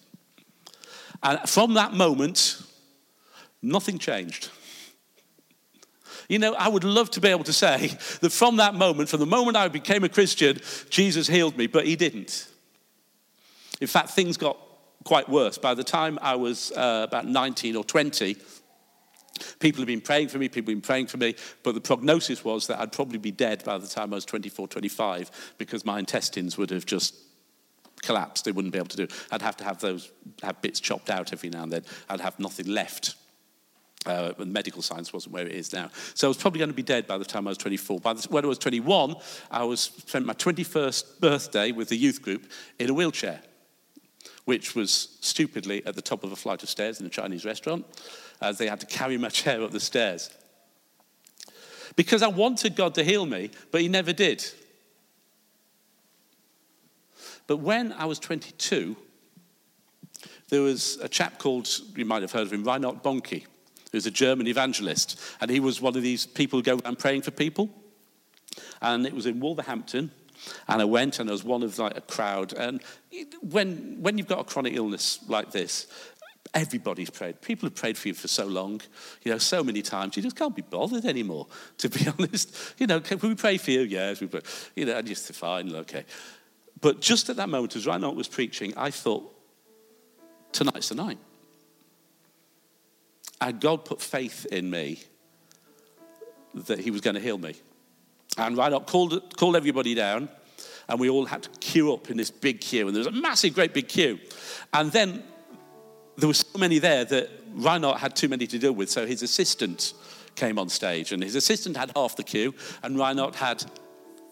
And 1.23 1.41
from 1.49 1.75
that 1.75 1.93
moment, 1.93 2.63
nothing 3.63 3.99
changed. 3.99 4.51
You 6.29 6.39
know, 6.39 6.55
I 6.55 6.69
would 6.69 6.85
love 6.85 7.11
to 7.13 7.21
be 7.21 7.29
able 7.29 7.45
to 7.45 7.53
say 7.53 7.89
that 8.21 8.31
from 8.31 8.57
that 8.57 8.75
moment, 8.75 9.09
from 9.09 9.19
the 9.19 9.27
moment 9.27 9.57
I 9.57 9.67
became 9.69 10.05
a 10.05 10.09
Christian, 10.09 10.61
Jesus 10.89 11.27
healed 11.27 11.57
me, 11.57 11.67
but 11.67 11.87
he 11.87 11.97
didn't. 11.97 12.47
In 13.81 13.89
fact, 13.89 14.11
things 14.11 14.37
got 14.37 14.57
quite 15.05 15.29
worse. 15.29 15.59
By 15.59 15.75
the 15.75 15.85
time 15.85 16.19
I 16.21 16.37
was 16.37 16.73
uh, 16.73 17.07
about 17.09 17.27
19 17.27 17.77
or 17.77 17.85
20, 17.85 18.37
people 19.59 19.81
had 19.81 19.87
been 19.87 20.01
praying 20.01 20.29
for 20.29 20.39
me, 20.39 20.49
people 20.49 20.73
had 20.73 20.79
been 20.79 20.87
praying 20.87 21.07
for 21.07 21.17
me, 21.17 21.35
but 21.63 21.75
the 21.75 21.81
prognosis 21.81 22.45
was 22.45 22.67
that 22.67 22.81
I'd 22.81 22.93
probably 22.93 23.19
be 23.19 23.31
dead 23.31 23.65
by 23.65 23.79
the 23.79 23.87
time 23.87 24.13
I 24.13 24.17
was 24.17 24.25
24, 24.25 24.69
25, 24.69 25.55
because 25.59 25.85
my 25.85 25.99
intestines 25.99 26.59
would 26.59 26.71
have 26.71 26.87
just 26.87 27.15
collapsed. 28.03 28.45
They 28.45 28.53
wouldn't 28.53 28.73
be 28.73 28.79
able 28.79 28.89
to 28.89 29.07
do. 29.07 29.09
I'd 29.31 29.43
have 29.43 29.57
to 29.59 29.65
have 29.65 29.81
those 29.81 30.11
have 30.43 30.61
bits 30.63 30.81
chopped 30.81 31.11
out 31.11 31.33
every 31.33 31.51
now 31.51 31.63
and 31.63 31.73
then. 31.73 31.85
I'd 32.09 32.21
have 32.21 32.39
nothing 32.39 32.67
left. 32.67 33.15
Uh, 34.07 34.33
medical 34.39 34.81
science 34.81 35.13
wasn't 35.13 35.35
where 35.35 35.47
it 35.47 35.53
is 35.53 35.75
now. 35.75 35.91
So 36.15 36.27
I 36.27 36.29
was 36.29 36.39
probably 36.39 36.59
going 36.59 36.71
to 36.71 36.75
be 36.75 36.83
dead 36.83 37.07
by 37.07 37.19
the 37.19 37.25
time 37.25 37.47
I 37.47 37.51
was 37.51 37.59
24. 37.59 38.01
By 38.01 38.15
the, 38.15 38.27
when 38.31 38.45
I 38.45 38.49
was 38.49 38.57
21, 38.57 39.15
I 39.51 39.65
was 39.65 39.81
spent 39.81 40.25
my 40.25 40.33
21st 40.33 41.21
birthday 41.21 41.71
with 41.71 41.91
the 41.91 41.99
youth 41.99 42.23
group 42.23 42.51
in 42.79 42.89
a 42.89 42.95
wheelchair 42.95 43.43
which 44.51 44.75
was 44.75 45.17
stupidly 45.21 45.81
at 45.87 45.95
the 45.95 46.03
top 46.03 46.25
of 46.25 46.33
a 46.33 46.35
flight 46.35 46.61
of 46.65 46.69
stairs 46.69 46.99
in 46.99 47.07
a 47.07 47.09
Chinese 47.09 47.45
restaurant, 47.45 47.87
as 48.41 48.59
they 48.59 48.67
had 48.67 48.81
to 48.81 48.87
carry 48.87 49.17
my 49.17 49.29
chair 49.41 49.63
up 49.63 49.71
the 49.71 49.79
stairs. 49.79 50.29
Because 51.95 52.21
I 52.21 52.27
wanted 52.27 52.75
God 52.75 52.97
to 52.97 53.05
heal 53.05 53.25
me, 53.27 53.53
but 53.71 53.81
He 53.81 53.87
never 53.87 54.13
did. 54.13 54.45
But 57.47 57.59
when 57.59 57.93
I 57.93 58.07
was 58.07 58.19
22, 58.19 58.97
there 60.49 60.63
was 60.63 60.99
a 61.01 61.09
chap 61.09 61.39
called, 61.39 61.69
you 61.95 62.05
might 62.05 62.23
have 62.23 62.33
heard 62.33 62.49
of 62.49 62.53
him, 62.53 62.65
Reinhard 62.65 63.05
Bonnke, 63.05 63.47
who's 63.93 64.07
a 64.07 64.11
German 64.11 64.49
evangelist. 64.49 65.21
And 65.41 65.49
he 65.49 65.61
was 65.61 65.81
one 65.81 65.97
of 65.97 66.03
these 66.03 66.27
people 66.27 66.59
who 66.59 66.65
go 66.65 66.81
around 66.85 66.99
praying 66.99 67.23
for 67.23 67.31
people. 67.31 67.71
And 68.83 69.07
it 69.07 69.15
was 69.15 69.27
in 69.27 69.39
Wolverhampton. 69.39 70.11
And 70.69 70.81
I 70.81 70.85
went 70.85 71.19
and 71.19 71.29
I 71.29 71.33
was 71.33 71.45
one 71.45 71.63
of 71.63 71.79
like 71.79 71.97
a 71.97 72.01
crowd. 72.01 72.53
And 72.53 72.81
when, 73.41 73.99
when 74.01 74.19
you've 74.19 74.29
got 74.29 74.41
a 74.41 74.45
chronic 74.45 74.75
illness 74.75 75.21
like 75.29 75.51
this, 75.51 75.87
everybody's 76.55 77.11
prayed. 77.11 77.41
People 77.41 77.69
have 77.69 77.77
prayed 77.77 77.97
for 77.97 78.09
you 78.09 78.15
for 78.15 78.29
so 78.29 78.47
long, 78.47 78.81
you 79.23 79.33
know, 79.33 79.39
so 79.39 79.63
many 79.63 79.83
times. 79.83 80.17
You 80.17 80.23
just 80.23 80.37
can't 80.37 80.55
be 80.55 80.63
bothered 80.63 81.05
anymore, 81.05 81.47
to 81.79 81.89
be 81.89 82.07
honest. 82.19 82.57
You 82.79 82.87
know, 82.87 83.01
can 83.01 83.19
we 83.19 83.35
pray 83.35 83.59
for 83.59 83.71
you? 83.71 83.81
Yes, 83.83 84.21
we 84.21 84.27
pray. 84.27 84.41
You 84.75 84.87
know, 84.87 84.97
and 84.97 85.07
just 85.07 85.33
fine, 85.35 85.75
okay. 85.75 86.05
But 86.81 87.01
just 87.01 87.29
at 87.29 87.37
that 87.37 87.49
moment, 87.49 87.77
as 87.77 87.87
Reinhard 87.87 88.17
was 88.17 88.29
preaching, 88.29 88.73
I 88.77 88.91
thought, 88.91 89.35
tonight's 90.53 90.89
the 90.89 90.95
night. 90.95 91.19
And 93.41 93.61
God 93.61 93.85
put 93.85 94.01
faith 94.01 94.47
in 94.47 94.71
me 94.71 95.03
that 96.55 96.81
he 96.81 96.91
was 96.91 97.01
going 97.01 97.15
to 97.15 97.21
heal 97.21 97.39
me. 97.39 97.55
And 98.37 98.57
Reinhard 98.57 98.87
called, 98.87 99.37
called 99.37 99.57
everybody 99.57 99.95
down, 99.95 100.29
and 100.89 100.99
we 100.99 101.09
all 101.09 101.27
had 101.27 101.43
to 101.45 101.51
queue 101.61 101.93
up 101.93 102.11
in 102.11 102.17
this 102.17 102.31
big 102.31 102.61
queue. 102.61 102.87
And 102.87 102.97
there 102.97 103.01
was 103.01 103.07
a 103.07 103.13
massive, 103.13 103.55
great 103.55 103.75
big 103.75 103.89
queue. 103.89 104.19
And 104.73 104.91
then 104.91 105.23
there 106.17 106.29
were 106.29 106.35
so 106.35 106.59
many 106.59 106.79
there 106.79 107.05
that 107.05 107.31
Reinhard 107.55 107.99
had 107.99 108.17
too 108.17 108.29
many 108.29 108.47
to 108.47 108.59
deal 108.59 108.73
with, 108.73 108.91
so 108.91 109.07
his 109.07 109.23
assistant 109.23 109.95
came 110.37 110.59
on 110.59 110.69
stage. 110.69 111.13
And 111.13 111.23
his 111.23 111.35
assistant 111.35 111.77
had 111.77 111.93
half 111.95 112.17
the 112.17 112.23
queue, 112.23 112.55
and 112.83 112.99
Reinhard 112.99 113.35
had 113.35 113.65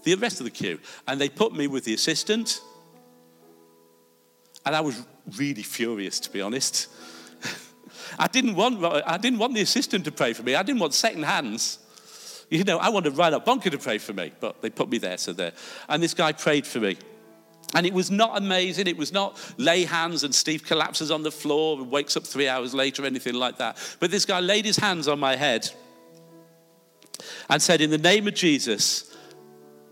the 0.05 0.15
rest 0.17 0.41
of 0.41 0.45
the 0.45 0.51
queue. 0.51 0.79
And 1.07 1.21
they 1.21 1.29
put 1.29 1.53
me 1.53 1.67
with 1.67 1.85
the 1.85 1.95
assistant. 1.95 2.61
And 4.65 4.75
I 4.75 4.81
was 4.81 5.03
really 5.37 5.63
furious, 5.63 6.21
to 6.21 6.31
be 6.31 6.41
honest. 6.41 6.89
I 8.19 8.27
didn't 8.29 8.55
want, 8.55 8.85
I 8.85 9.17
didn't 9.19 9.39
want 9.39 9.55
the 9.55 9.61
assistant 9.61 10.05
to 10.05 10.13
pray 10.13 10.33
for 10.33 10.43
me. 10.43 10.55
I 10.55 10.63
didn't 10.63 10.81
want 10.81 10.95
second 10.95 11.25
hands. 11.25 11.79
You 12.51 12.65
know, 12.65 12.79
I 12.79 12.89
wanted 12.89 13.17
Reinhard 13.17 13.45
Bonnke 13.45 13.71
to 13.71 13.79
pray 13.79 13.99
for 13.99 14.13
me, 14.13 14.33
but 14.41 14.63
they 14.63 14.71
put 14.71 14.89
me 14.89 14.99
there, 14.99 15.19
so 15.19 15.33
there. 15.33 15.53
And 15.89 16.03
this 16.03 16.15
guy 16.15 16.33
prayed 16.33 16.67
for 16.67 16.81
me. 16.81 16.97
And 17.75 17.87
it 17.87 17.93
was 17.93 18.11
not 18.11 18.39
amazing. 18.39 18.87
It 18.87 18.97
was 18.97 19.13
not 19.13 19.39
lay 19.59 19.85
hands 19.85 20.25
and 20.25 20.35
Steve 20.35 20.65
collapses 20.65 21.11
on 21.11 21.23
the 21.23 21.31
floor 21.31 21.79
and 21.79 21.91
wakes 21.91 22.17
up 22.17 22.25
three 22.25 22.49
hours 22.49 22.73
later 22.73 23.05
anything 23.05 23.35
like 23.35 23.59
that. 23.59 23.77
But 24.01 24.11
this 24.11 24.25
guy 24.25 24.41
laid 24.41 24.65
his 24.65 24.79
hands 24.79 25.07
on 25.07 25.21
my 25.21 25.37
head 25.37 25.71
and 27.51 27.61
said, 27.61 27.83
In 27.83 27.91
the 27.91 27.99
name 27.99 28.27
of 28.27 28.35
Jesus, 28.35 29.15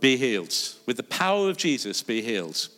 be 0.00 0.16
healed. 0.16 0.54
With 0.86 0.96
the 0.96 1.02
power 1.02 1.50
of 1.50 1.58
Jesus, 1.58 2.02
be 2.02 2.22
healed. 2.22 2.68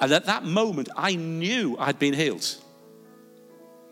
And 0.00 0.12
at 0.12 0.26
that 0.26 0.44
moment, 0.44 0.90
I 0.94 1.14
knew 1.14 1.76
I'd 1.78 1.98
been 1.98 2.14
healed. 2.14 2.56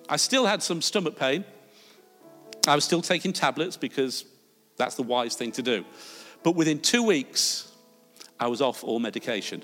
I 0.08 0.16
still 0.16 0.44
had 0.44 0.62
some 0.62 0.82
stomach 0.82 1.18
pain. 1.18 1.44
I 2.68 2.74
was 2.74 2.84
still 2.84 3.02
taking 3.02 3.32
tablets 3.32 3.76
because 3.76 4.24
that's 4.76 4.94
the 4.94 5.02
wise 5.02 5.34
thing 5.34 5.52
to 5.52 5.62
do. 5.62 5.84
But 6.42 6.52
within 6.52 6.80
two 6.80 7.02
weeks, 7.02 7.70
I 8.38 8.48
was 8.48 8.60
off 8.60 8.84
all 8.84 8.98
medication. 8.98 9.62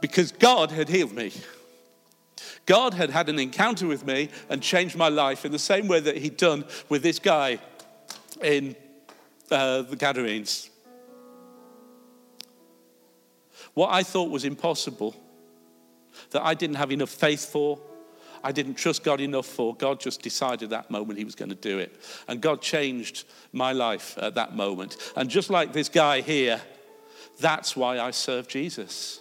Because 0.00 0.32
God 0.32 0.70
had 0.70 0.88
healed 0.88 1.12
me. 1.12 1.32
God 2.66 2.94
had 2.94 3.10
had 3.10 3.28
an 3.28 3.38
encounter 3.38 3.86
with 3.86 4.06
me 4.06 4.28
and 4.48 4.62
changed 4.62 4.96
my 4.96 5.08
life 5.08 5.44
in 5.44 5.52
the 5.52 5.58
same 5.58 5.88
way 5.88 6.00
that 6.00 6.16
He'd 6.16 6.36
done 6.36 6.64
with 6.88 7.02
this 7.02 7.18
guy 7.18 7.58
in 8.40 8.76
uh, 9.50 9.82
the 9.82 9.96
Gadarenes. 9.96 10.70
What 13.74 13.90
I 13.92 14.02
thought 14.02 14.30
was 14.30 14.44
impossible, 14.44 15.14
that 16.30 16.42
I 16.42 16.54
didn't 16.54 16.76
have 16.76 16.92
enough 16.92 17.10
faith 17.10 17.46
for, 17.46 17.80
I 18.44 18.52
didn't 18.52 18.74
trust 18.74 19.04
God 19.04 19.20
enough 19.20 19.46
for, 19.46 19.74
God 19.74 20.00
just 20.00 20.22
decided 20.22 20.70
that 20.70 20.90
moment 20.90 21.18
He 21.18 21.24
was 21.24 21.34
going 21.34 21.50
to 21.50 21.54
do 21.54 21.78
it. 21.78 21.94
And 22.28 22.40
God 22.40 22.60
changed 22.60 23.24
my 23.52 23.72
life 23.72 24.18
at 24.18 24.34
that 24.34 24.54
moment. 24.56 24.96
And 25.16 25.30
just 25.30 25.50
like 25.50 25.72
this 25.72 25.88
guy 25.88 26.20
here, 26.20 26.60
that's 27.40 27.76
why 27.76 27.98
I 27.98 28.10
serve 28.10 28.48
Jesus. 28.48 29.20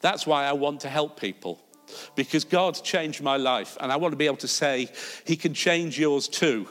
That's 0.00 0.26
why 0.26 0.44
I 0.44 0.52
want 0.52 0.80
to 0.80 0.88
help 0.88 1.18
people. 1.18 1.60
Because 2.14 2.44
God's 2.44 2.80
changed 2.80 3.22
my 3.22 3.36
life, 3.36 3.76
and 3.80 3.92
I 3.92 3.96
want 3.96 4.12
to 4.12 4.16
be 4.16 4.26
able 4.26 4.36
to 4.38 4.48
say, 4.48 4.88
He 5.26 5.36
can 5.36 5.54
change 5.54 5.98
yours 5.98 6.28
too. 6.28 6.68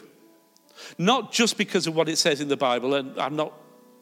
Not 0.98 1.32
just 1.32 1.58
because 1.58 1.88
of 1.88 1.96
what 1.96 2.10
it 2.10 2.18
says 2.18 2.42
in 2.42 2.48
the 2.48 2.58
Bible, 2.58 2.96
and 2.96 3.18
I'm 3.20 3.36
not 3.36 3.54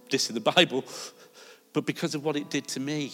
dissing 0.09 0.33
the 0.33 0.39
Bible, 0.39 0.83
but 1.73 1.85
because 1.85 2.15
of 2.15 2.23
what 2.23 2.35
it 2.35 2.49
did 2.49 2.67
to 2.69 2.79
me, 2.79 3.11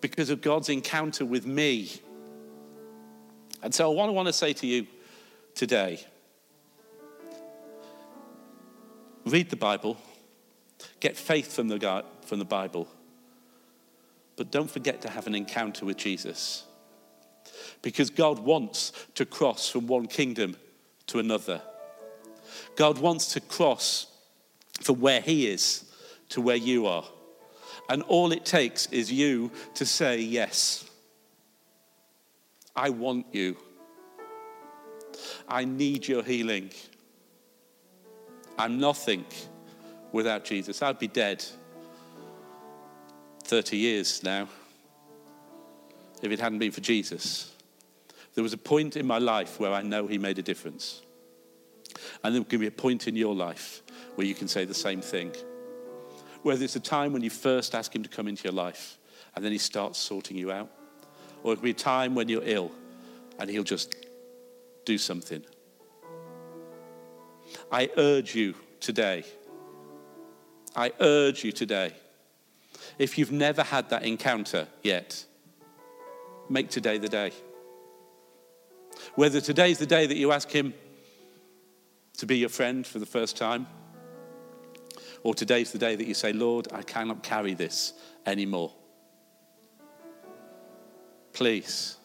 because 0.00 0.30
of 0.30 0.40
God's 0.40 0.68
encounter 0.68 1.24
with 1.24 1.46
me. 1.46 1.90
And 3.62 3.74
so, 3.74 3.90
what 3.92 4.08
I 4.08 4.12
want 4.12 4.26
to 4.26 4.32
say 4.32 4.52
to 4.54 4.66
you 4.66 4.86
today 5.54 6.04
read 9.24 9.50
the 9.50 9.56
Bible, 9.56 9.96
get 11.00 11.16
faith 11.16 11.54
from 11.54 11.68
the, 11.68 12.04
from 12.26 12.38
the 12.40 12.44
Bible, 12.44 12.88
but 14.36 14.50
don't 14.50 14.70
forget 14.70 15.00
to 15.02 15.10
have 15.10 15.26
an 15.26 15.34
encounter 15.34 15.84
with 15.84 15.96
Jesus. 15.96 16.64
Because 17.82 18.10
God 18.10 18.38
wants 18.40 18.92
to 19.14 19.24
cross 19.24 19.68
from 19.68 19.86
one 19.86 20.06
kingdom 20.06 20.56
to 21.08 21.18
another. 21.18 21.62
God 22.76 22.98
wants 22.98 23.32
to 23.34 23.40
cross 23.40 24.06
from 24.80 25.00
where 25.00 25.20
He 25.20 25.46
is 25.46 25.84
to 26.30 26.40
where 26.40 26.56
you 26.56 26.86
are. 26.86 27.04
And 27.88 28.02
all 28.02 28.32
it 28.32 28.44
takes 28.44 28.86
is 28.86 29.12
you 29.12 29.50
to 29.74 29.84
say, 29.84 30.20
Yes, 30.20 30.88
I 32.74 32.90
want 32.90 33.26
you. 33.32 33.56
I 35.48 35.64
need 35.64 36.08
your 36.08 36.22
healing. 36.22 36.70
I'm 38.58 38.78
nothing 38.78 39.24
without 40.12 40.44
Jesus. 40.44 40.82
I'd 40.82 40.98
be 40.98 41.08
dead 41.08 41.44
30 43.44 43.76
years 43.76 44.22
now 44.22 44.48
if 46.22 46.30
it 46.30 46.38
hadn't 46.38 46.60
been 46.60 46.72
for 46.72 46.80
Jesus. 46.80 47.52
There 48.34 48.42
was 48.42 48.52
a 48.52 48.58
point 48.58 48.96
in 48.96 49.06
my 49.06 49.18
life 49.18 49.60
where 49.60 49.72
I 49.72 49.82
know 49.82 50.06
He 50.06 50.18
made 50.18 50.38
a 50.38 50.42
difference. 50.42 51.02
And 52.24 52.34
there 52.34 52.44
can 52.44 52.60
be 52.60 52.66
a 52.66 52.70
point 52.70 53.08
in 53.08 53.16
your 53.16 53.34
life 53.34 53.82
where 54.14 54.26
you 54.26 54.34
can 54.34 54.48
say 54.48 54.64
the 54.64 54.74
same 54.74 55.02
thing. 55.02 55.34
Whether 56.42 56.64
it's 56.64 56.76
a 56.76 56.80
time 56.80 57.12
when 57.12 57.22
you 57.22 57.30
first 57.30 57.74
ask 57.74 57.94
Him 57.94 58.02
to 58.02 58.08
come 58.08 58.28
into 58.28 58.44
your 58.44 58.52
life 58.52 58.96
and 59.34 59.44
then 59.44 59.52
He 59.52 59.58
starts 59.58 59.98
sorting 59.98 60.38
you 60.38 60.50
out, 60.50 60.70
or 61.42 61.52
it 61.52 61.56
could 61.56 61.64
be 61.64 61.70
a 61.70 61.74
time 61.74 62.14
when 62.14 62.28
you're 62.28 62.42
ill 62.44 62.72
and 63.38 63.50
He'll 63.50 63.64
just 63.64 63.94
do 64.84 64.98
something. 64.98 65.42
I 67.70 67.90
urge 67.96 68.34
you 68.34 68.54
today, 68.80 69.24
I 70.74 70.92
urge 71.00 71.44
you 71.44 71.52
today, 71.52 71.92
if 72.98 73.18
you've 73.18 73.32
never 73.32 73.62
had 73.62 73.90
that 73.90 74.04
encounter 74.04 74.68
yet, 74.82 75.24
make 76.48 76.70
today 76.70 76.98
the 76.98 77.08
day. 77.08 77.32
Whether 79.14 79.40
today's 79.40 79.78
the 79.78 79.86
day 79.86 80.06
that 80.06 80.16
you 80.16 80.32
ask 80.32 80.50
Him 80.50 80.74
to 82.18 82.26
be 82.26 82.38
your 82.38 82.48
friend 82.48 82.86
for 82.86 82.98
the 82.98 83.06
first 83.06 83.36
time, 83.36 83.66
or 85.22 85.34
today's 85.34 85.72
the 85.72 85.78
day 85.78 85.96
that 85.96 86.06
you 86.06 86.14
say, 86.14 86.32
Lord, 86.32 86.68
I 86.72 86.82
cannot 86.82 87.22
carry 87.22 87.54
this 87.54 87.92
anymore. 88.26 88.72
Please. 91.42 91.96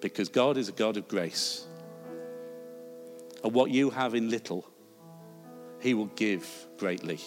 Because 0.00 0.28
God 0.28 0.56
is 0.56 0.68
a 0.68 0.72
God 0.72 0.96
of 0.96 1.08
grace. 1.08 1.66
And 3.42 3.52
what 3.52 3.72
you 3.72 3.90
have 3.90 4.14
in 4.14 4.30
little, 4.30 4.64
He 5.80 5.94
will 5.94 6.12
give 6.14 6.46
greatly. 6.78 7.18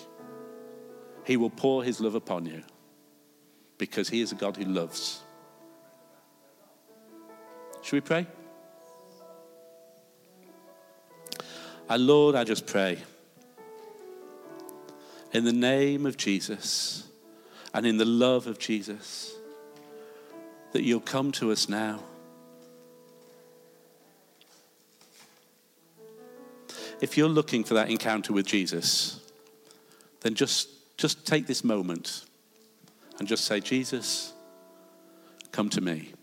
He 1.25 1.35
will 1.35 1.49
pour 1.49 1.83
His 1.83 1.99
love 1.99 2.15
upon 2.15 2.45
you 2.45 2.63
because 3.77 4.07
He 4.07 4.21
is 4.21 4.31
a 4.31 4.35
God 4.35 4.55
who 4.55 4.63
loves. 4.63 5.19
Should 7.81 7.97
we 7.97 7.99
pray? 7.99 8.27
And 11.89 12.07
Lord, 12.07 12.33
I 12.33 12.45
just 12.45 12.65
pray 12.65 12.99
in 15.33 15.43
the 15.43 15.51
name 15.51 16.05
of 16.05 16.15
Jesus 16.15 17.03
and 17.77 17.85
in 17.85 17.97
the 17.97 18.05
love 18.05 18.47
of 18.47 18.57
Jesus 18.57 19.35
that 20.71 20.81
you'll 20.81 20.99
come 20.99 21.31
to 21.33 21.51
us 21.51 21.69
now. 21.69 21.99
If 27.01 27.17
you're 27.19 27.29
looking 27.29 27.63
for 27.63 27.75
that 27.75 27.91
encounter 27.91 28.33
with 28.33 28.47
Jesus, 28.47 29.21
then 30.21 30.33
just, 30.33 30.69
just 30.97 31.27
take 31.27 31.45
this 31.45 31.63
moment 31.63 32.25
and 33.19 33.27
just 33.27 33.45
say, 33.45 33.59
Jesus, 33.59 34.33
come 35.51 35.69
to 35.69 35.79
me. 35.79 36.13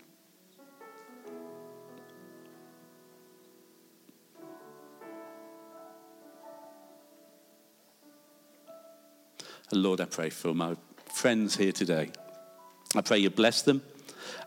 And 9.71 9.81
Lord, 9.81 10.01
I 10.01 10.05
pray 10.05 10.29
for 10.29 10.53
my 10.53 10.75
friends 11.25 11.57
here 11.57 11.71
today. 11.71 12.11
I 12.95 13.01
pray 13.01 13.17
you 13.17 13.31
bless 13.31 13.63
them. 13.63 13.81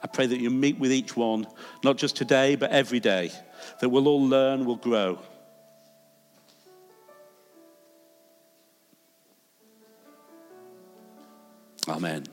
I 0.00 0.06
pray 0.06 0.26
that 0.26 0.38
you 0.38 0.48
meet 0.48 0.78
with 0.78 0.92
each 0.92 1.16
one, 1.16 1.44
not 1.82 1.96
just 1.96 2.14
today, 2.14 2.54
but 2.54 2.70
every 2.70 3.00
day, 3.00 3.32
that 3.80 3.88
we'll 3.88 4.06
all 4.06 4.24
learn, 4.24 4.64
we'll 4.64 4.76
grow. 4.76 5.18
Amen. 11.88 12.26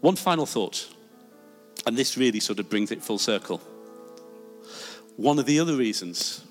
One 0.00 0.16
final 0.16 0.44
thought, 0.44 0.88
and 1.86 1.96
this 1.96 2.18
really 2.18 2.40
sort 2.40 2.58
of 2.58 2.68
brings 2.68 2.90
it 2.90 3.00
full 3.00 3.18
circle. 3.18 3.58
One 5.14 5.38
of 5.38 5.46
the 5.46 5.60
other 5.60 5.76
reasons 5.76 6.44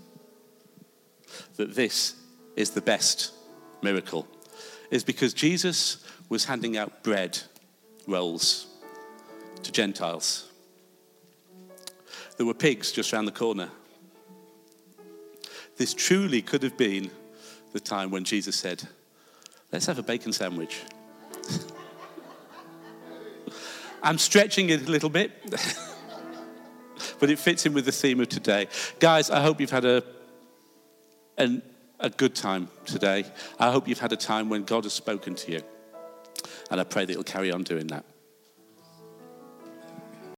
that 1.58 1.76
this 1.76 2.16
is 2.56 2.70
the 2.70 2.82
best 2.82 3.34
miracle 3.82 4.26
is 4.92 5.04
because 5.04 5.34
Jesus 5.34 6.06
was 6.30 6.46
handing 6.46 6.78
out 6.78 7.04
bread 7.04 7.40
rolls 8.08 8.68
to 9.64 9.72
Gentiles. 9.72 10.52
There 12.38 12.46
were 12.46 12.54
pigs 12.54 12.92
just 12.92 13.14
round 13.14 13.28
the 13.28 13.32
corner. 13.32 13.70
This 15.78 15.94
truly 15.94 16.42
could 16.42 16.64
have 16.64 16.78
been 16.78 17.12
the 17.72 17.80
time 17.80 18.12
when 18.12 18.24
Jesus 18.24 18.56
said, 18.56 18.84
Let's 19.72 19.88
have 19.88 19.98
a 19.98 20.04
bacon 20.04 20.34
sandwich. 20.34 20.82
I'm 24.04 24.18
stretching 24.18 24.70
it 24.70 24.88
a 24.88 24.92
little 24.92 25.10
bit, 25.10 25.32
but 27.20 27.30
it 27.30 27.40
fits 27.40 27.66
in 27.66 27.74
with 27.74 27.86
the 27.86 27.92
theme 27.92 28.20
of 28.20 28.30
today. 28.30 28.68
Guys, 29.00 29.32
I 29.32 29.42
hope 29.42 29.60
you've 29.60 29.72
had 29.72 29.86
a, 29.86 30.04
an, 31.38 31.64
a 32.04 32.10
good 32.10 32.36
time 32.36 32.68
today. 32.86 33.26
I 33.58 33.72
hope 33.72 33.88
you've 33.88 34.00
had 34.00 34.12
a 34.12 34.18
time 34.18 34.50
when 34.50 34.66
God 34.66 34.84
has 34.84 34.94
spoken 34.94 35.34
to 35.36 35.52
you. 35.54 35.62
And 36.70 36.80
I 36.80 36.84
pray 36.84 37.06
that 37.06 37.14
you'll 37.14 37.24
carry 37.24 37.52
on 37.52 37.64
doing 37.64 37.88
that. 37.88 38.06